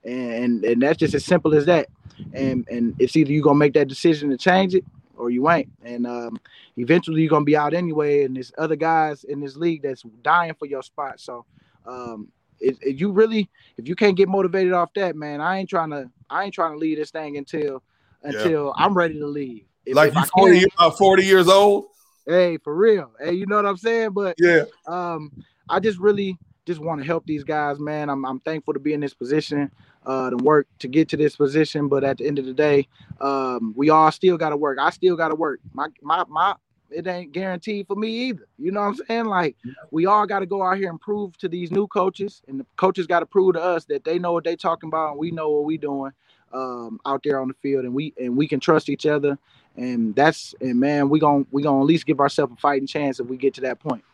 And 0.05 0.65
and 0.65 0.83
that's 0.83 0.99
just 0.99 1.15
as 1.15 1.25
simple 1.25 1.55
as 1.55 1.67
that. 1.67 1.89
and 2.33 2.67
and 2.69 2.95
it's 2.99 3.17
either 3.17 3.33
you 3.33 3.43
gonna 3.43 3.59
make 3.59 3.75
that 3.75 3.89
decision 3.89 4.31
to 4.31 4.37
change 4.37 4.75
it 4.75 4.85
or 5.19 5.31
you 5.31 5.51
ain't. 5.51 5.71
And 5.83 6.07
um, 6.07 6.39
eventually 6.77 7.23
you're 7.23 7.31
gonna 7.31 7.45
be 7.45 7.57
out 7.57 7.75
anyway. 7.75 8.25
And 8.25 8.37
there's 8.37 8.53
other 8.59 8.77
guys 8.77 9.25
in 9.25 9.41
this 9.41 9.57
league 9.57 9.83
that's 9.83 10.03
dying 10.23 10.55
for 10.59 10.67
your 10.67 10.83
spot. 10.83 11.21
So 11.21 11.45
um, 11.87 12.29
if, 12.61 12.79
if, 12.81 13.01
you 13.01 13.11
really 13.11 13.49
if 13.77 13.89
you 13.89 13.95
can't 13.95 14.17
get 14.17 14.29
motivated 14.29 14.73
off 14.73 14.93
that, 14.95 15.17
man, 15.17 15.41
I 15.41 15.59
ain't 15.59 15.69
trying 15.69 15.91
to 15.91 16.11
I 16.31 16.45
ain't 16.45 16.55
trying 16.55 16.73
to 16.73 16.79
leave 16.79 16.99
this 16.99 17.11
thing 17.11 17.37
until 17.37 17.83
until 18.23 18.73
yeah. 18.77 18.85
I'm 18.85 18.95
ready 18.95 19.19
to 19.19 19.27
leave. 19.27 19.65
If, 19.85 19.97
like 19.97 20.15
you 20.15 20.23
40, 20.37 20.65
uh, 20.79 20.91
40 20.91 21.25
years 21.25 21.49
old. 21.49 21.87
Hey, 22.27 22.59
for 22.59 22.75
real. 22.75 23.11
Hey, 23.19 23.33
you 23.33 23.47
know 23.47 23.57
what 23.57 23.65
I'm 23.65 23.79
saying? 23.79 24.11
But 24.11 24.37
yeah, 24.39 24.65
um, 24.87 25.33
I 25.69 25.81
just 25.81 25.99
really 25.99 26.37
just 26.69 26.81
want 26.83 27.01
to 27.03 27.07
help 27.07 27.27
these 27.27 27.45
guys, 27.45 27.81
man. 27.81 28.11
I'm, 28.11 28.27
I'm 28.27 28.41
thankful 28.41 28.75
to 28.75 28.81
be 28.81 28.95
in 28.95 29.01
this 29.01 29.15
position, 29.15 29.73
uh, 30.07 30.31
to 30.31 30.39
work 30.39 30.69
to 30.81 30.89
get 30.89 31.11
to 31.11 31.19
this 31.19 31.37
position. 31.37 31.89
But 31.89 32.05
at 32.05 32.19
the 32.19 32.29
end 32.29 32.39
of 32.39 32.47
the 32.47 32.55
day, 32.55 32.89
um, 33.21 33.75
we 33.77 33.91
all 33.91 34.13
still 34.13 34.39
got 34.39 34.51
to 34.51 34.59
work. 34.59 34.79
I 34.81 34.91
still 34.93 35.17
got 35.17 35.31
to 35.31 35.37
work. 35.37 35.61
My 35.75 35.89
my 36.03 36.25
my. 36.29 36.57
It 36.93 37.09
ain't 37.09 37.33
guaranteed 37.33 37.89
for 37.89 37.97
me 37.97 38.11
either. 38.31 38.49
You 38.59 38.73
know 38.73 38.81
what 38.83 38.89
I'm 38.89 38.97
saying? 39.09 39.27
Like 39.27 39.57
we 39.93 40.07
all 40.07 40.27
got 40.27 40.41
to 40.41 40.47
go 40.47 40.63
out 40.63 40.79
here 40.79 40.91
and 40.91 41.01
prove 41.01 41.37
to 41.39 41.49
these 41.49 41.73
new 41.73 41.89
coaches, 41.89 42.43
and 42.49 42.61
the 42.61 42.67
coaches 42.77 43.09
got 43.09 43.21
to 43.23 43.27
prove 43.27 43.55
to 43.57 43.63
us 43.63 43.87
that 43.87 44.05
they 44.05 44.21
know 44.21 44.33
what 44.33 44.45
they 44.45 44.57
talking 44.57 44.89
about, 44.89 45.13
and 45.13 45.21
we 45.21 45.33
know 45.33 45.51
what 45.51 45.65
we 45.67 45.79
doing 45.79 46.13
um, 46.55 47.01
out 47.07 47.23
there 47.25 47.41
on 47.41 47.49
the 47.49 47.55
field, 47.63 47.87
and 47.87 47.95
we 47.95 48.15
and 48.21 48.37
we 48.39 48.49
can 48.49 48.61
trust 48.61 48.91
each 48.91 49.07
other. 49.07 49.39
And 49.77 50.17
that's 50.17 50.55
and 50.63 50.81
man, 50.81 51.11
we 51.11 51.21
gonna 51.21 51.47
we 51.53 51.63
gonna 51.65 51.81
at 51.81 51.87
least 51.87 52.07
give 52.07 52.21
ourselves 52.21 52.55
a 52.55 52.61
fighting 52.61 52.89
chance 52.89 53.21
if 53.21 53.27
we 53.29 53.39
get 53.39 53.55
to 53.57 53.63
that 53.63 53.81
point. 53.81 54.05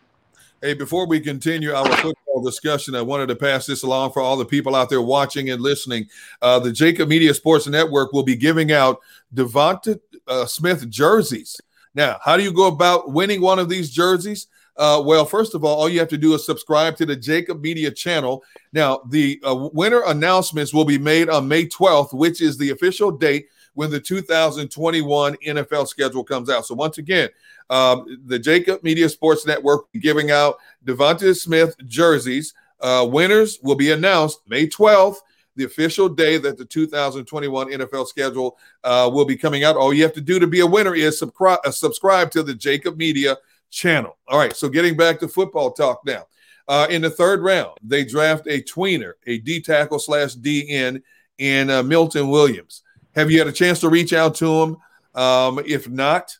Hey, 0.63 0.73
before 0.73 1.07
we 1.07 1.21
continue 1.21 1.73
our 1.73 1.87
football 1.97 2.43
discussion, 2.43 2.95
I 2.95 3.03
wanted 3.03 3.27
to 3.27 3.37
pass 3.37 3.67
this 3.67 3.83
along 3.83 4.13
for 4.13 4.23
all 4.23 4.37
the 4.37 4.47
people 4.47 4.75
out 4.75 4.89
there 4.89 5.03
watching 5.03 5.51
and 5.51 5.61
listening. 5.61 6.09
Uh, 6.41 6.59
the 6.59 6.73
Jacob 6.73 7.09
Media 7.09 7.35
Sports 7.35 7.67
Network 7.67 8.13
will 8.13 8.23
be 8.23 8.37
giving 8.37 8.73
out 8.73 9.01
Devonta 9.35 10.01
uh, 10.27 10.47
Smith 10.47 10.89
jerseys. 10.89 11.61
Now, 11.95 12.19
how 12.25 12.37
do 12.37 12.43
you 12.43 12.53
go 12.53 12.67
about 12.69 13.13
winning 13.13 13.43
one 13.43 13.59
of 13.59 13.69
these 13.69 13.91
jerseys? 13.91 14.47
Uh, 14.77 15.03
well, 15.05 15.25
first 15.25 15.55
of 15.55 15.65
all, 15.65 15.77
all 15.77 15.89
you 15.89 16.01
have 16.01 16.09
to 16.09 16.19
do 16.19 16.35
is 16.35 16.47
subscribe 16.47 16.97
to 16.97 17.07
the 17.07 17.15
Jacob 17.15 17.61
Media 17.61 17.91
channel. 17.91 18.43
Now, 18.73 19.03
the 19.09 19.41
uh, 19.47 19.69
winner 19.73 20.03
announcements 20.07 20.75
will 20.75 20.85
be 20.85 20.99
made 20.99 21.29
on 21.29 21.47
May 21.47 21.67
12th, 21.67 22.13
which 22.15 22.41
is 22.41 22.57
the 22.57 22.71
official 22.71 23.11
date 23.11 23.47
when 23.75 23.91
the 23.91 24.01
2021 24.01 25.37
NFL 25.47 25.87
schedule 25.89 26.25
comes 26.25 26.49
out. 26.51 26.67
So, 26.67 26.75
once 26.75 26.99
again, 26.99 27.29
um, 27.71 28.23
the 28.27 28.39
Jacob 28.39 28.83
Media 28.83 29.09
Sports 29.09 29.47
Network 29.47 29.87
giving 30.01 30.31
out 30.31 30.57
Devonta 30.85 31.37
Smith 31.37 31.77
jerseys. 31.87 32.55
Uh, 32.81 33.07
winners 33.11 33.59
will 33.63 33.77
be 33.77 33.93
announced 33.93 34.41
May 34.47 34.67
12th, 34.67 35.17
the 35.57 35.65
official 35.65 36.09
day 36.09 36.37
that 36.39 36.59
the 36.59 36.65
2021 36.65 37.69
NFL 37.69 38.07
schedule 38.07 38.59
uh, 38.83 39.09
will 39.13 39.25
be 39.25 39.37
coming 39.37 39.65
out. 39.65 39.77
All 39.77 39.95
you 39.95 40.03
have 40.03 40.13
to 40.15 40.21
do 40.21 40.39
to 40.39 40.47
be 40.47 40.61
a 40.61 40.67
winner 40.67 40.95
is 40.95 41.19
subscribe, 41.19 41.61
uh, 41.65 41.71
subscribe 41.71 42.31
to 42.33 42.43
the 42.43 42.55
Jacob 42.55 42.97
Media 42.97 43.37
channel. 43.71 44.17
All 44.29 44.39
right, 44.39 44.55
so 44.55 44.69
getting 44.69 44.97
back 44.97 45.19
to 45.21 45.29
football 45.29 45.73
talk 45.73 46.05
now. 46.05 46.27
Uh, 46.67 46.87
in 46.89 47.03
the 47.03 47.11
third 47.11 47.43
round, 47.43 47.77
they 47.83 48.05
draft 48.05 48.47
a 48.47 48.63
tweener, 48.63 49.15
a 49.27 49.39
D 49.39 49.61
tackle 49.61 49.99
slash 49.99 50.35
DE 50.35 51.01
in 51.39 51.71
uh, 51.71 51.83
Milton 51.83 52.29
Williams. 52.29 52.83
Have 53.15 53.31
you 53.31 53.39
had 53.39 53.49
a 53.49 53.53
chance 53.53 53.81
to 53.81 53.89
reach 53.89 54.13
out 54.13 54.35
to 54.37 54.63
him? 54.63 54.77
Um, 55.15 55.61
if 55.67 55.89
not, 55.89 56.37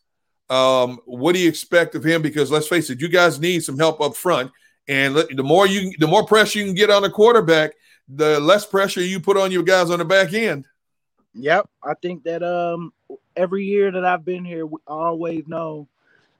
um, 0.51 0.99
what 1.05 1.35
do 1.35 1.39
you 1.39 1.49
expect 1.49 1.95
of 1.95 2.05
him? 2.05 2.23
Because 2.23 2.51
let's 2.51 2.69
face 2.69 2.91
it, 2.91 3.01
you 3.01 3.09
guys 3.09 3.41
need 3.41 3.63
some 3.63 3.79
help 3.79 4.01
up 4.01 4.17
front, 4.17 4.51
and 4.89 5.15
let, 5.15 5.35
the 5.35 5.43
more 5.43 5.67
you, 5.67 5.93
the 5.99 6.07
more 6.07 6.27
pressure 6.27 6.59
you 6.59 6.65
can 6.67 6.75
get 6.75 6.91
on 6.91 7.03
the 7.03 7.11
quarterback, 7.11 7.73
the 8.09 8.41
less 8.41 8.67
pressure 8.67 9.01
you 9.01 9.21
put 9.21 9.37
on 9.37 9.51
your 9.51 9.63
guys 9.63 9.91
on 9.91 9.99
the 9.99 10.05
back 10.05 10.33
end. 10.33 10.67
Yep, 11.35 11.69
I 11.83 11.95
think 11.95 12.25
that 12.25 12.43
um, 12.43 12.93
every 13.37 13.65
year 13.65 13.91
that 13.91 14.05
I've 14.05 14.25
been 14.25 14.45
here, 14.45 14.67
we 14.67 14.79
always 14.87 15.47
know 15.47 15.89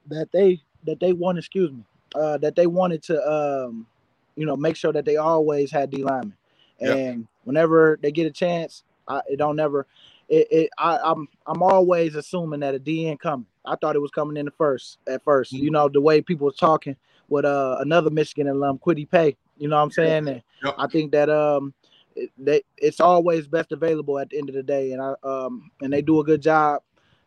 that 0.07 0.31
they 0.31 0.61
that 0.85 0.99
they 0.99 1.13
want. 1.13 1.37
Excuse 1.37 1.71
me, 1.71 1.83
uh, 2.13 2.37
that 2.37 2.55
they 2.55 2.67
wanted 2.67 3.03
to 3.03 3.31
um, 3.31 3.87
you 4.35 4.45
know 4.45 4.55
make 4.55 4.75
sure 4.75 4.93
that 4.93 5.05
they 5.05 5.17
always 5.17 5.71
had 5.71 5.89
D 5.89 6.03
linemen, 6.03 6.35
and 6.79 7.19
yep. 7.19 7.27
whenever 7.43 7.97
they 8.01 8.11
get 8.11 8.27
a 8.27 8.31
chance, 8.31 8.83
I, 9.07 9.21
it 9.29 9.37
don't 9.37 9.55
never. 9.55 9.87
It, 10.27 10.47
it 10.49 10.69
I, 10.77 10.97
I'm 10.97 11.27
I'm 11.45 11.61
always 11.61 12.15
assuming 12.15 12.61
that 12.61 12.75
a 12.75 12.79
DE 12.79 13.15
coming. 13.21 13.45
I 13.65 13.75
thought 13.75 13.95
it 13.95 14.01
was 14.01 14.11
coming 14.11 14.37
in 14.37 14.45
the 14.45 14.51
first 14.51 14.97
at 15.07 15.23
1st 15.23 15.53
mm-hmm. 15.53 15.63
You 15.63 15.71
know, 15.71 15.89
the 15.89 16.01
way 16.01 16.21
people 16.21 16.45
was 16.45 16.55
talking 16.55 16.95
with 17.29 17.45
uh 17.45 17.77
another 17.79 18.09
Michigan 18.09 18.47
alum, 18.47 18.79
Kwity 18.79 19.09
Paye. 19.09 19.37
You 19.57 19.67
know 19.67 19.77
what 19.77 19.83
I'm 19.83 19.91
saying? 19.91 20.27
And 20.27 20.41
yep. 20.63 20.75
I 20.77 20.87
think 20.87 21.11
that 21.11 21.29
um 21.29 21.73
it, 22.15 22.31
they, 22.37 22.61
it's 22.77 22.99
always 22.99 23.47
best 23.47 23.71
available 23.71 24.17
at 24.19 24.29
the 24.29 24.37
end 24.37 24.49
of 24.49 24.55
the 24.55 24.63
day, 24.63 24.91
and 24.93 25.01
I 25.01 25.13
um 25.23 25.69
and 25.81 25.91
they 25.91 26.01
do 26.01 26.19
a 26.19 26.23
good 26.23 26.41
job, 26.41 26.81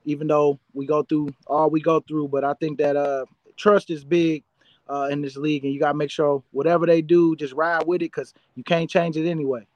even 0.05 0.26
though 0.26 0.59
we 0.75 0.87
go 0.87 1.02
through 1.02 1.35
all 1.47 1.71
we 1.71 1.81
go 1.81 2.00
through. 2.00 2.28
But 2.28 2.45
I 2.45 2.55
think 2.55 2.78
that 2.78 2.97
uh 2.97 3.26
trust 3.57 3.90
is 3.90 4.05
big 4.05 4.45
uh, 4.88 5.09
in 5.11 5.21
this 5.21 5.37
league, 5.37 5.64
and 5.64 5.73
you 5.73 5.81
gotta 5.81 5.97
make 5.97 6.11
sure 6.11 6.43
whatever 6.52 6.87
they 6.87 7.02
do, 7.02 7.37
just 7.37 7.52
ride 7.52 7.87
with 7.87 8.02
it 8.02 8.11
because 8.12 8.35
you 8.55 8.64
can't 8.64 8.88
change 8.88 9.17
it 9.17 9.28
anyway. 9.28 9.67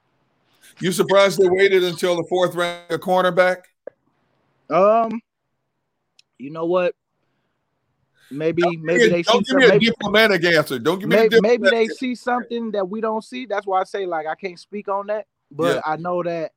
You 0.81 0.93
surprised 0.93 1.39
they 1.39 1.49
waited 1.49 1.85
until 1.85 2.17
the 2.17 2.25
fourth 2.29 2.55
round 2.55 2.91
of 2.91 3.01
cornerback? 3.01 3.63
Um, 4.71 5.21
you 6.39 6.51
know 6.51 6.67
what? 6.67 6.95
Maybe 8.31 8.63
don't 8.63 8.83
maybe 8.83 9.09
they 9.09 9.23
don't 9.23 9.47
see 9.47 9.53
give 9.53 9.61
me 9.61 9.69
maybe, 9.69 9.87
a 9.87 9.91
diplomatic 9.91 10.45
answer. 10.45 10.79
Don't 10.79 10.99
give 10.99 11.09
me 11.09 11.17
maybe, 11.17 11.41
maybe 11.41 11.69
they 11.69 11.87
see 11.89 12.15
something 12.15 12.71
that 12.73 12.89
we 12.89 13.01
don't 13.01 13.23
see. 13.23 13.45
That's 13.47 13.67
why 13.67 13.81
I 13.81 13.85
say 13.85 14.07
like 14.07 14.27
I 14.27 14.35
can't 14.35 14.59
speak 14.59 14.89
on 14.89 15.09
that. 15.09 15.27
But 15.51 15.77
yeah. 15.77 15.83
I 15.85 15.97
know 15.97 16.23
that 16.23 16.53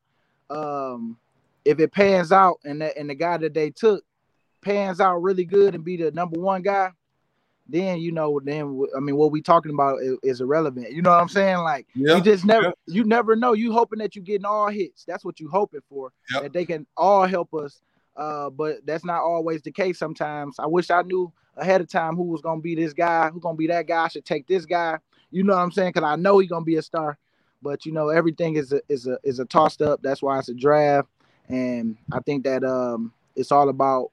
um 0.49 1.17
if 1.65 1.79
it 1.79 1.91
pans 1.91 2.31
out 2.31 2.59
and 2.63 2.81
that 2.81 2.97
and 2.97 3.09
the 3.09 3.15
guy 3.15 3.37
that 3.37 3.53
they 3.53 3.71
took 3.71 4.05
pans 4.61 5.01
out 5.01 5.21
really 5.21 5.43
good 5.43 5.75
and 5.75 5.83
be 5.83 5.97
the 5.97 6.11
number 6.11 6.39
one 6.39 6.61
guy, 6.61 6.91
then 7.67 7.99
you 7.99 8.11
know, 8.11 8.39
then 8.43 8.85
I 8.95 8.99
mean, 8.99 9.15
what 9.15 9.31
we 9.31 9.41
talking 9.41 9.73
about 9.73 10.01
is, 10.01 10.17
is 10.23 10.41
irrelevant. 10.41 10.91
You 10.91 11.01
know 11.01 11.11
what 11.11 11.21
I'm 11.21 11.29
saying? 11.29 11.57
Like 11.57 11.87
you 11.93 12.21
just 12.21 12.45
never, 12.45 12.73
you 12.87 13.03
never 13.03 13.35
know. 13.35 13.53
You 13.53 13.71
hoping 13.71 13.99
that 13.99 14.15
you're 14.15 14.23
getting 14.23 14.45
all 14.45 14.69
hits. 14.69 15.03
That's 15.05 15.25
what 15.25 15.39
you 15.39 15.49
hoping 15.49 15.81
for. 15.89 16.11
Yep. 16.31 16.43
That 16.43 16.53
they 16.53 16.65
can 16.65 16.85
all 16.95 17.25
help 17.25 17.53
us 17.53 17.81
uh, 18.15 18.49
but 18.49 18.85
that's 18.85 19.03
not 19.03 19.21
always 19.21 19.61
the 19.61 19.71
case 19.71 19.99
sometimes. 19.99 20.57
I 20.59 20.67
wish 20.67 20.89
I 20.89 21.01
knew 21.01 21.31
ahead 21.57 21.81
of 21.81 21.89
time 21.89 22.15
who 22.15 22.23
was 22.23 22.41
gonna 22.41 22.61
be 22.61 22.75
this 22.75 22.93
guy, 22.93 23.29
who 23.29 23.39
gonna 23.39 23.57
be 23.57 23.67
that 23.67 23.87
guy. 23.87 24.03
I 24.03 24.07
should 24.07 24.25
take 24.25 24.47
this 24.47 24.65
guy. 24.65 24.97
You 25.31 25.43
know 25.43 25.53
what 25.55 25.61
I'm 25.61 25.71
saying? 25.71 25.91
Because 25.93 26.07
I 26.07 26.15
know 26.15 26.39
he's 26.39 26.49
gonna 26.49 26.65
be 26.65 26.77
a 26.77 26.81
star. 26.81 27.17
But 27.61 27.85
you 27.85 27.91
know, 27.91 28.09
everything 28.09 28.55
is 28.55 28.71
a 28.71 28.81
is 28.87 29.07
a 29.07 29.17
is 29.23 29.39
a 29.39 29.45
tossed 29.45 29.81
up. 29.81 30.01
That's 30.01 30.21
why 30.21 30.39
it's 30.39 30.49
a 30.49 30.53
draft. 30.53 31.09
And 31.49 31.97
I 32.11 32.19
think 32.19 32.45
that 32.45 32.63
um 32.63 33.11
it's 33.35 33.51
all 33.51 33.69
about 33.69 34.11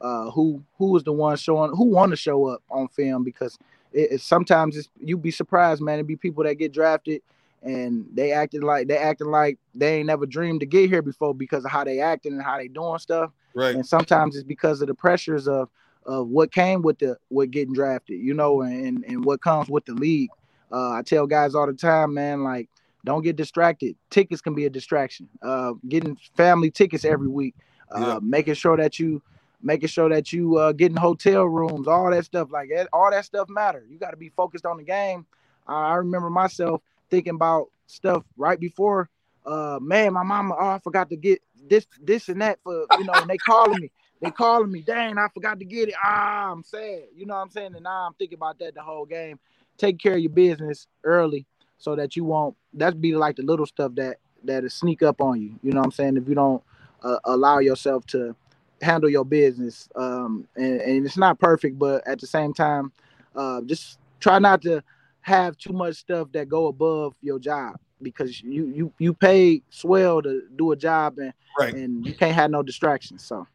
uh 0.00 0.30
who 0.30 0.62
who 0.78 0.96
is 0.96 1.04
the 1.04 1.12
one 1.12 1.36
showing 1.36 1.70
who 1.74 1.84
want 1.84 2.10
to 2.10 2.16
show 2.16 2.46
up 2.46 2.62
on 2.70 2.88
film 2.88 3.22
because 3.22 3.58
it, 3.92 4.12
it 4.12 4.20
sometimes 4.20 4.76
it's 4.76 4.88
you'd 4.98 5.22
be 5.22 5.30
surprised, 5.30 5.82
man. 5.82 5.94
It'd 5.94 6.06
be 6.06 6.16
people 6.16 6.44
that 6.44 6.54
get 6.54 6.72
drafted 6.72 7.22
and 7.62 8.06
they 8.14 8.32
acted 8.32 8.64
like 8.64 8.88
they 8.88 8.96
acting 8.96 9.28
like 9.28 9.58
they 9.74 9.98
ain't 9.98 10.06
never 10.06 10.26
dreamed 10.26 10.60
to 10.60 10.66
get 10.66 10.88
here 10.88 11.02
before 11.02 11.34
because 11.34 11.64
of 11.64 11.70
how 11.70 11.84
they 11.84 12.00
acting 12.00 12.32
and 12.32 12.42
how 12.42 12.56
they 12.56 12.68
doing 12.68 12.98
stuff. 12.98 13.30
Right. 13.54 13.74
And 13.74 13.86
sometimes 13.86 14.36
it's 14.36 14.44
because 14.44 14.80
of 14.80 14.88
the 14.88 14.94
pressures 14.94 15.46
of 15.46 15.68
of 16.06 16.28
what 16.28 16.52
came 16.52 16.82
with 16.82 16.98
the 16.98 17.18
with 17.28 17.50
getting 17.50 17.74
drafted, 17.74 18.20
you 18.20 18.34
know, 18.34 18.62
and 18.62 19.04
and 19.04 19.24
what 19.24 19.42
comes 19.42 19.68
with 19.68 19.84
the 19.84 19.92
league. 19.92 20.30
Uh, 20.72 20.92
I 20.92 21.02
tell 21.02 21.26
guys 21.26 21.54
all 21.54 21.66
the 21.66 21.72
time, 21.72 22.14
man, 22.14 22.42
like 22.42 22.68
don't 23.04 23.22
get 23.22 23.36
distracted. 23.36 23.96
Tickets 24.08 24.40
can 24.40 24.54
be 24.54 24.66
a 24.66 24.70
distraction. 24.70 25.28
Uh, 25.42 25.74
getting 25.88 26.16
family 26.36 26.70
tickets 26.70 27.04
every 27.04 27.28
week, 27.28 27.54
uh, 27.94 28.00
yeah. 28.00 28.18
making 28.22 28.54
sure 28.54 28.76
that 28.76 28.98
you 28.98 29.20
making 29.62 29.88
sure 29.88 30.08
that 30.08 30.32
you 30.32 30.56
uh, 30.56 30.72
getting 30.72 30.96
hotel 30.96 31.44
rooms, 31.44 31.86
all 31.86 32.10
that 32.10 32.24
stuff 32.24 32.50
like 32.50 32.70
that. 32.74 32.88
All 32.92 33.10
that 33.10 33.24
stuff 33.24 33.48
matter. 33.48 33.84
You 33.88 33.98
got 33.98 34.10
to 34.10 34.16
be 34.16 34.30
focused 34.30 34.66
on 34.66 34.76
the 34.76 34.82
game. 34.82 35.26
I 35.66 35.94
remember 35.96 36.30
myself 36.30 36.82
thinking 37.10 37.34
about 37.34 37.68
stuff 37.86 38.24
right 38.36 38.58
before. 38.58 39.08
Uh, 39.44 39.78
man, 39.80 40.12
my 40.12 40.22
mama, 40.22 40.54
oh, 40.58 40.68
I 40.68 40.78
forgot 40.78 41.10
to 41.10 41.16
get 41.16 41.42
this, 41.68 41.86
this, 42.02 42.28
and 42.28 42.40
that 42.42 42.58
for 42.62 42.86
you 42.98 43.04
know, 43.04 43.12
and 43.14 43.28
they 43.28 43.38
calling 43.38 43.80
me, 43.80 43.90
they 44.20 44.30
calling 44.30 44.70
me. 44.70 44.82
Dang, 44.82 45.18
I 45.18 45.28
forgot 45.32 45.58
to 45.58 45.64
get 45.64 45.88
it. 45.88 45.94
Ah, 46.02 46.50
I'm 46.50 46.62
sad. 46.62 47.04
You 47.16 47.26
know 47.26 47.34
what 47.34 47.42
I'm 47.42 47.50
saying? 47.50 47.74
And 47.74 47.84
now 47.84 48.06
I'm 48.06 48.14
thinking 48.14 48.36
about 48.36 48.58
that 48.58 48.74
the 48.74 48.82
whole 48.82 49.06
game. 49.06 49.38
Take 49.78 49.98
care 49.98 50.14
of 50.14 50.20
your 50.20 50.30
business 50.30 50.86
early 51.04 51.46
so 51.78 51.96
that 51.96 52.16
you 52.16 52.24
won't. 52.24 52.56
That 52.74 53.00
be 53.00 53.14
like 53.14 53.36
the 53.36 53.42
little 53.42 53.66
stuff 53.66 53.94
that 53.94 54.18
that 54.44 54.64
is 54.64 54.74
sneak 54.74 55.02
up 55.02 55.20
on 55.20 55.40
you. 55.40 55.58
You 55.62 55.72
know 55.72 55.80
what 55.80 55.86
I'm 55.86 55.92
saying? 55.92 56.16
If 56.16 56.28
you 56.28 56.34
don't 56.34 56.62
uh, 57.02 57.18
allow 57.24 57.58
yourself 57.58 58.06
to 58.08 58.34
handle 58.80 59.10
your 59.10 59.24
business, 59.24 59.88
um, 59.96 60.46
and, 60.56 60.80
and 60.80 61.06
it's 61.06 61.16
not 61.16 61.38
perfect, 61.38 61.78
but 61.78 62.06
at 62.06 62.20
the 62.20 62.26
same 62.26 62.52
time, 62.52 62.92
uh, 63.36 63.60
just 63.62 63.98
try 64.20 64.38
not 64.38 64.62
to 64.62 64.82
have 65.22 65.56
too 65.56 65.72
much 65.72 65.96
stuff 65.96 66.28
that 66.32 66.48
go 66.48 66.66
above 66.68 67.14
your 67.20 67.38
job 67.38 67.76
because 68.02 68.40
you 68.42 68.66
you 68.66 68.92
you 68.98 69.14
pay 69.14 69.62
swell 69.70 70.22
to 70.22 70.42
do 70.56 70.72
a 70.72 70.76
job 70.76 71.18
and 71.18 71.32
right. 71.58 71.74
and 71.74 72.06
you 72.06 72.14
can't 72.14 72.34
have 72.34 72.50
no 72.50 72.62
distractions. 72.62 73.24
So, 73.24 73.46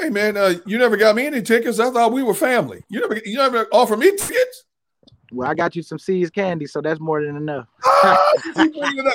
hey 0.00 0.10
man, 0.10 0.36
uh, 0.36 0.54
you 0.66 0.78
never 0.78 0.96
got 0.96 1.16
me 1.16 1.26
any 1.26 1.42
tickets. 1.42 1.78
I 1.78 1.90
thought 1.90 2.12
we 2.12 2.22
were 2.22 2.34
family. 2.34 2.84
You 2.88 3.00
never 3.00 3.20
you 3.24 3.38
never 3.38 3.66
offer 3.72 3.96
me 3.96 4.10
tickets. 4.10 4.64
Well, 5.32 5.48
I 5.48 5.54
got 5.54 5.74
you 5.74 5.82
some 5.82 5.98
See's 5.98 6.28
candy, 6.28 6.66
so 6.66 6.82
that's 6.82 7.00
more 7.00 7.24
than 7.24 7.36
enough. 7.36 7.66
ah, 7.84 8.32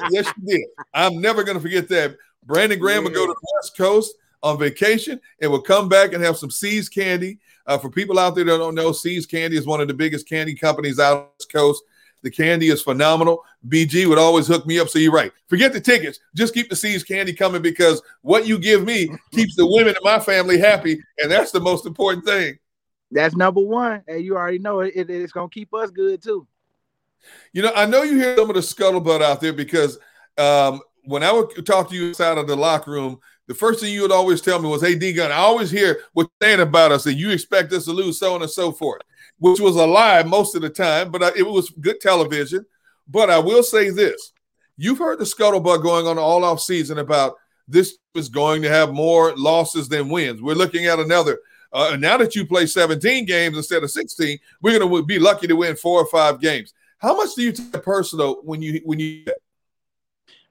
yes, 0.09 0.33
you 0.37 0.45
did. 0.45 0.61
I'm 0.93 1.21
never 1.21 1.43
gonna 1.43 1.59
forget 1.59 1.87
that. 1.89 2.17
Brandon 2.43 2.79
Graham 2.79 3.03
yeah. 3.03 3.03
would 3.03 3.13
go 3.13 3.27
to 3.27 3.33
the 3.33 3.47
West 3.55 3.77
Coast 3.77 4.15
on 4.43 4.57
vacation 4.57 5.19
and 5.41 5.51
would 5.51 5.63
come 5.63 5.89
back 5.89 6.13
and 6.13 6.23
have 6.23 6.37
some 6.37 6.51
See's 6.51 6.89
candy. 6.89 7.39
Uh, 7.65 7.77
for 7.77 7.89
people 7.89 8.17
out 8.17 8.35
there 8.35 8.45
that 8.45 8.57
don't 8.57 8.75
know, 8.75 8.91
See's 8.91 9.25
Candy 9.25 9.57
is 9.57 9.65
one 9.65 9.81
of 9.81 9.89
the 9.89 9.93
biggest 9.93 10.27
candy 10.27 10.55
companies 10.55 10.99
out 10.99 11.17
on 11.17 11.27
the 11.37 11.45
Coast. 11.51 11.83
The 12.23 12.31
candy 12.31 12.69
is 12.69 12.81
phenomenal. 12.81 13.43
BG 13.67 14.07
would 14.07 14.17
always 14.17 14.47
hook 14.47 14.65
me 14.65 14.79
up. 14.79 14.89
So 14.89 14.99
you're 14.99 15.11
right. 15.11 15.31
Forget 15.47 15.73
the 15.73 15.81
tickets. 15.81 16.19
Just 16.33 16.53
keep 16.53 16.69
the 16.69 16.75
See's 16.75 17.03
candy 17.03 17.33
coming 17.33 17.61
because 17.61 18.01
what 18.21 18.47
you 18.47 18.57
give 18.57 18.83
me 18.83 19.09
keeps 19.31 19.55
the 19.55 19.67
women 19.67 19.95
in 19.95 20.03
my 20.03 20.19
family 20.19 20.57
happy. 20.57 21.01
And 21.19 21.29
that's 21.29 21.51
the 21.51 21.59
most 21.59 21.85
important 21.85 22.25
thing. 22.25 22.57
That's 23.11 23.35
number 23.35 23.61
one. 23.61 24.01
And 24.07 24.23
you 24.23 24.35
already 24.35 24.59
know 24.59 24.79
it, 24.79 24.93
it 24.95 25.09
it's 25.09 25.31
going 25.31 25.49
to 25.49 25.53
keep 25.53 25.73
us 25.73 25.91
good 25.91 26.23
too. 26.23 26.47
You 27.53 27.61
know, 27.61 27.71
I 27.75 27.85
know 27.85 28.03
you 28.03 28.17
hear 28.17 28.35
some 28.35 28.49
of 28.49 28.55
the 28.55 28.61
scuttlebutt 28.61 29.21
out 29.21 29.41
there 29.41 29.53
because 29.53 29.99
um, 30.37 30.81
when 31.05 31.23
I 31.23 31.31
would 31.31 31.65
talk 31.65 31.89
to 31.89 31.95
you 31.95 32.09
inside 32.09 32.37
of 32.37 32.47
the 32.47 32.55
locker 32.55 32.91
room, 32.91 33.19
the 33.47 33.53
first 33.53 33.79
thing 33.79 33.93
you 33.93 34.01
would 34.01 34.11
always 34.11 34.41
tell 34.41 34.61
me 34.61 34.69
was, 34.69 34.81
Hey, 34.81 34.95
D 34.95 35.13
Gun, 35.13 35.31
I 35.31 35.37
always 35.37 35.71
hear 35.71 36.01
what 36.13 36.29
you're 36.41 36.49
saying 36.49 36.61
about 36.61 36.91
us, 36.91 37.05
and 37.05 37.17
you 37.17 37.31
expect 37.31 37.73
us 37.73 37.85
to 37.85 37.91
lose, 37.91 38.19
so 38.19 38.35
on 38.35 38.41
and 38.41 38.51
so 38.51 38.71
forth 38.71 39.01
which 39.39 39.59
was 39.59 39.75
a 39.75 39.85
lie 39.85 40.23
most 40.23 40.55
of 40.55 40.61
the 40.61 40.69
time, 40.69 41.11
but 41.11 41.37
it 41.37 41.45
was 41.45 41.69
good 41.69 42.01
television. 42.01 42.65
But 43.07 43.29
I 43.29 43.39
will 43.39 43.63
say 43.63 43.89
this 43.89 44.33
you've 44.77 44.99
heard 44.99 45.19
the 45.19 45.25
scuttlebutt 45.25 45.81
going 45.81 46.07
on 46.07 46.17
all 46.17 46.43
off 46.43 46.61
season 46.61 46.99
about 46.99 47.35
this 47.67 47.97
is 48.15 48.29
going 48.29 48.61
to 48.61 48.69
have 48.69 48.93
more 48.93 49.35
losses 49.35 49.89
than 49.89 50.09
wins. 50.09 50.41
We're 50.41 50.55
looking 50.55 50.85
at 50.85 50.99
another. 50.99 51.39
Uh, 51.73 51.97
now 51.99 52.17
that 52.17 52.33
you 52.33 52.45
play 52.45 52.65
17 52.65 53.25
games 53.25 53.57
instead 53.57 53.83
of 53.83 53.91
16, 53.91 54.39
we're 54.61 54.79
going 54.79 54.89
to 54.89 55.03
be 55.05 55.19
lucky 55.19 55.47
to 55.47 55.55
win 55.55 55.75
four 55.75 56.01
or 56.01 56.07
five 56.07 56.39
games. 56.39 56.73
How 56.97 57.15
much 57.15 57.35
do 57.35 57.41
you 57.43 57.51
take 57.51 57.83
personal 57.83 58.39
when 58.43 58.61
you 58.61 58.81
when 58.83 58.99
you? 58.99 59.25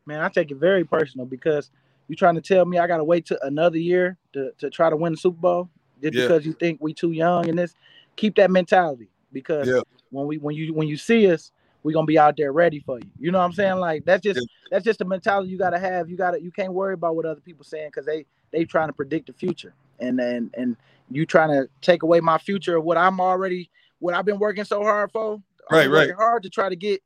Man, 0.04 0.20
I 0.20 0.28
take 0.28 0.50
it 0.50 0.56
very 0.56 0.84
personal 0.84 1.26
because 1.26 1.70
you're 2.08 2.16
trying 2.16 2.34
to 2.36 2.40
tell 2.40 2.64
me 2.64 2.78
I 2.78 2.86
got 2.86 2.98
to 2.98 3.04
wait 3.04 3.26
to 3.26 3.44
another 3.44 3.78
year 3.78 4.16
to, 4.32 4.52
to 4.58 4.70
try 4.70 4.90
to 4.90 4.96
win 4.96 5.12
the 5.12 5.18
Super 5.18 5.40
Bowl 5.40 5.70
just 6.02 6.14
yeah. 6.14 6.22
because 6.22 6.46
you 6.46 6.52
think 6.52 6.78
we 6.80 6.94
too 6.94 7.12
young 7.12 7.48
in 7.48 7.56
this 7.56 7.74
keep 8.16 8.36
that 8.36 8.50
mentality 8.50 9.08
because 9.32 9.68
yeah. 9.68 9.80
when 10.10 10.26
we 10.26 10.38
when 10.38 10.54
you 10.54 10.74
when 10.74 10.88
you 10.88 10.96
see 10.96 11.30
us, 11.30 11.52
we're 11.82 11.92
gonna 11.92 12.06
be 12.06 12.18
out 12.18 12.36
there 12.36 12.52
ready 12.52 12.80
for 12.80 12.98
you. 12.98 13.10
You 13.18 13.30
know 13.30 13.38
what 13.38 13.44
I'm 13.44 13.52
saying? 13.52 13.76
Like 13.76 14.04
that's 14.04 14.22
just 14.22 14.40
yeah. 14.40 14.68
that's 14.70 14.84
just 14.84 14.98
the 14.98 15.04
mentality 15.04 15.50
you 15.50 15.58
gotta 15.58 15.78
have. 15.78 16.10
You 16.10 16.16
gotta 16.16 16.40
you 16.40 16.50
can't 16.50 16.72
worry 16.72 16.94
about 16.94 17.16
what 17.16 17.26
other 17.26 17.40
people 17.40 17.64
saying 17.64 17.88
because 17.88 18.06
they 18.06 18.26
they 18.50 18.64
trying 18.64 18.88
to 18.88 18.92
predict 18.92 19.26
the 19.26 19.32
future. 19.32 19.74
And 20.00 20.20
and 20.20 20.52
and 20.56 20.76
you 21.10 21.24
trying 21.24 21.50
to 21.50 21.68
take 21.80 22.02
away 22.02 22.20
my 22.20 22.38
future 22.38 22.76
of 22.76 22.84
what 22.84 22.96
I'm 22.96 23.20
already 23.20 23.70
what 23.98 24.14
I've 24.14 24.24
been 24.24 24.38
working 24.38 24.64
so 24.64 24.82
hard 24.82 25.12
for. 25.12 25.40
Right, 25.70 25.90
right. 25.90 26.12
Hard 26.14 26.42
to 26.44 26.50
try 26.50 26.68
to 26.68 26.76
get 26.76 27.02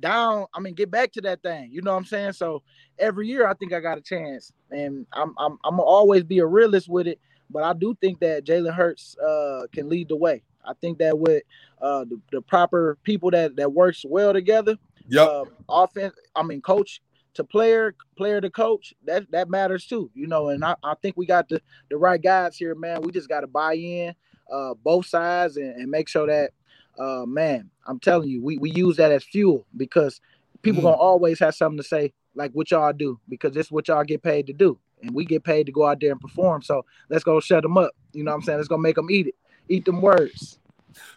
down. 0.00 0.46
I 0.54 0.60
mean, 0.60 0.74
get 0.74 0.90
back 0.90 1.12
to 1.12 1.20
that 1.22 1.42
thing. 1.42 1.70
You 1.72 1.82
know 1.82 1.92
what 1.92 1.98
I'm 1.98 2.04
saying? 2.04 2.32
So 2.32 2.62
every 2.98 3.28
year, 3.28 3.46
I 3.46 3.54
think 3.54 3.72
I 3.72 3.80
got 3.80 3.98
a 3.98 4.00
chance, 4.00 4.52
and 4.70 5.06
I'm 5.12 5.34
I'm 5.38 5.58
I'm 5.64 5.76
gonna 5.76 5.82
always 5.82 6.24
be 6.24 6.38
a 6.38 6.46
realist 6.46 6.88
with 6.88 7.06
it. 7.06 7.18
But 7.50 7.62
I 7.62 7.72
do 7.72 7.96
think 8.00 8.20
that 8.20 8.44
Jalen 8.44 8.74
Hurts 8.74 9.16
uh, 9.18 9.66
can 9.72 9.88
lead 9.88 10.08
the 10.08 10.16
way. 10.16 10.42
I 10.66 10.72
think 10.80 10.98
that 10.98 11.18
with 11.18 11.42
uh, 11.80 12.04
the, 12.04 12.20
the, 12.32 12.40
proper 12.40 12.96
people 13.04 13.30
that 13.32 13.56
that 13.56 13.72
works 13.72 14.04
well 14.08 14.32
together, 14.32 14.76
yeah, 15.08 15.22
uh, 15.22 15.44
offense. 15.68 16.14
I 16.34 16.42
mean, 16.42 16.62
coach 16.62 17.02
to 17.34 17.44
player, 17.44 17.94
player 18.16 18.40
to 18.40 18.48
coach, 18.48 18.94
that 19.04 19.30
that 19.30 19.50
matters 19.50 19.86
too. 19.86 20.10
You 20.14 20.26
know, 20.26 20.48
and 20.48 20.64
I, 20.64 20.74
I 20.82 20.94
think 21.02 21.16
we 21.16 21.26
got 21.26 21.48
the 21.48 21.60
the 21.90 21.96
right 21.96 22.20
guys 22.20 22.56
here, 22.56 22.74
man. 22.74 23.02
We 23.02 23.12
just 23.12 23.28
got 23.28 23.40
to 23.40 23.46
buy 23.46 23.74
in 23.74 24.14
uh, 24.50 24.74
both 24.74 25.06
sides 25.06 25.56
and, 25.56 25.74
and 25.76 25.90
make 25.90 26.08
sure 26.08 26.26
that, 26.26 26.52
uh, 26.98 27.24
man, 27.26 27.70
I'm 27.86 28.00
telling 28.00 28.28
you, 28.28 28.42
we 28.42 28.58
we 28.58 28.70
use 28.70 28.96
that 28.96 29.12
as 29.12 29.24
fuel 29.24 29.66
because 29.76 30.20
people 30.62 30.80
mm. 30.80 30.84
gonna 30.84 30.96
always 30.96 31.38
have 31.40 31.54
something 31.54 31.78
to 31.78 31.84
say 31.84 32.12
like 32.34 32.52
what 32.52 32.70
y'all 32.70 32.92
do 32.92 33.18
because 33.28 33.52
this 33.52 33.66
is 33.66 33.72
what 33.72 33.88
y'all 33.88 34.04
get 34.04 34.22
paid 34.22 34.46
to 34.46 34.52
do 34.52 34.78
and 35.02 35.14
we 35.14 35.24
get 35.24 35.44
paid 35.44 35.66
to 35.66 35.72
go 35.72 35.86
out 35.86 36.00
there 36.00 36.10
and 36.10 36.20
perform 36.20 36.62
so 36.62 36.84
let's 37.10 37.22
go 37.22 37.38
shut 37.38 37.62
them 37.62 37.78
up 37.78 37.92
you 38.12 38.24
know 38.24 38.32
what 38.32 38.38
i'm 38.38 38.42
saying 38.42 38.58
let's 38.58 38.66
go 38.66 38.76
make 38.76 38.96
them 38.96 39.08
eat 39.08 39.28
it 39.28 39.34
eat 39.68 39.84
them 39.84 40.00
words. 40.00 40.58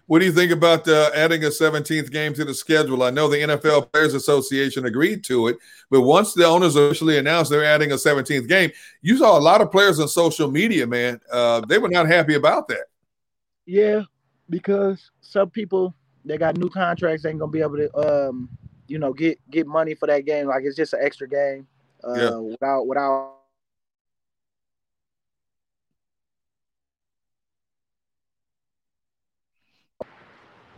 What 0.08 0.20
do 0.20 0.26
you 0.26 0.32
think 0.32 0.52
about 0.52 0.88
uh, 0.88 1.12
adding 1.14 1.44
a 1.44 1.50
17th 1.50 2.12
game 2.12 2.34
to 2.34 2.44
the 2.44 2.54
schedule? 2.54 3.04
I 3.04 3.12
know 3.12 3.28
the 3.28 3.38
NFL 3.38 3.92
Players 3.92 4.16
Association 4.16 4.86
agreed 4.86 5.24
to 5.26 5.50
it, 5.50 5.58
but 5.92 6.02
once 6.02 6.34
the 6.34 6.46
owners 6.46 6.76
officially 6.76 7.20
announced 7.20 7.52
they're 7.52 7.64
adding 7.64 7.92
a 7.92 7.96
17th 7.96 8.48
game, 8.48 8.72
you 9.02 9.18
saw 9.18 9.38
a 9.38 9.40
lot 9.40 9.62
of 9.62 9.72
players 9.72 10.00
on 10.00 10.08
social 10.08 10.50
media, 10.50 10.88
man. 10.88 11.20
Uh, 11.32 11.62
they 11.62 11.78
were 11.78 11.90
not 11.90 12.08
happy 12.08 12.34
about 12.34 12.68
that. 12.70 12.86
Yeah, 13.68 14.04
because 14.50 15.12
some 15.22 15.50
people 15.50 15.94
they 16.26 16.38
got 16.38 16.58
new 16.58 16.70
contracts 16.70 17.24
they 17.24 17.30
ain't 17.30 17.40
gonna 17.40 17.52
be 17.52 17.62
able 17.62 17.78
to, 17.78 18.28
um, 18.28 18.50
you 18.88 19.00
know, 19.00 19.14
get 19.14 19.40
get 19.50 19.68
money 19.68 19.94
for 19.94 20.08
that 20.08 20.26
game. 20.26 20.48
Like 20.48 20.64
it's 20.64 20.76
just 20.76 20.94
an 20.94 21.00
extra 21.02 21.28
game 21.28 21.68
uh, 22.04 22.14
yeah. 22.14 22.38
without 22.38 22.88
without 22.88 23.34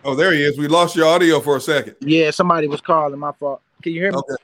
Oh, 0.06 0.16
there 0.16 0.32
he 0.32 0.42
is. 0.44 0.58
We 0.58 0.68
lost 0.68 0.96
your 0.96 1.08
audio 1.08 1.42
for 1.42 1.58
a 1.58 1.62
second. 1.62 1.96
Yeah, 2.00 2.32
somebody 2.32 2.68
was 2.68 2.80
calling. 2.80 3.20
My 3.20 3.34
fault. 3.34 3.62
Can 3.84 3.94
you 3.94 4.02
hear 4.02 4.12
me? 4.12 4.18
Okay. 4.18 4.44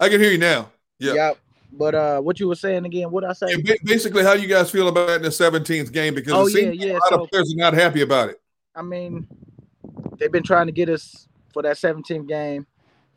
I 0.00 0.08
can 0.08 0.20
hear 0.20 0.30
you 0.30 0.38
now. 0.38 0.70
Yeah. 0.98 1.14
Yep. 1.14 1.38
But 1.72 1.94
uh, 1.94 2.20
what 2.20 2.38
you 2.38 2.46
were 2.46 2.54
saying 2.54 2.84
again? 2.84 3.10
What 3.10 3.24
I 3.24 3.32
say? 3.32 3.46
Yeah, 3.64 3.74
basically, 3.82 4.22
how 4.22 4.34
you 4.34 4.46
guys 4.46 4.70
feel 4.70 4.86
about 4.86 5.22
the 5.22 5.28
17th 5.28 5.92
game? 5.92 6.14
Because 6.14 6.32
oh, 6.32 6.46
it 6.46 6.50
seems 6.50 6.76
yeah, 6.76 6.86
yeah. 6.86 6.92
a 6.92 6.94
lot 6.94 7.08
so, 7.08 7.22
of 7.24 7.30
players 7.30 7.52
are 7.52 7.56
not 7.56 7.74
happy 7.74 8.02
about 8.02 8.28
it. 8.28 8.40
I 8.74 8.82
mean, 8.82 9.26
they've 10.18 10.32
been 10.32 10.42
trying 10.42 10.66
to 10.66 10.72
get 10.72 10.88
us 10.88 11.28
for 11.52 11.62
that 11.62 11.76
17th 11.76 12.26
game 12.28 12.66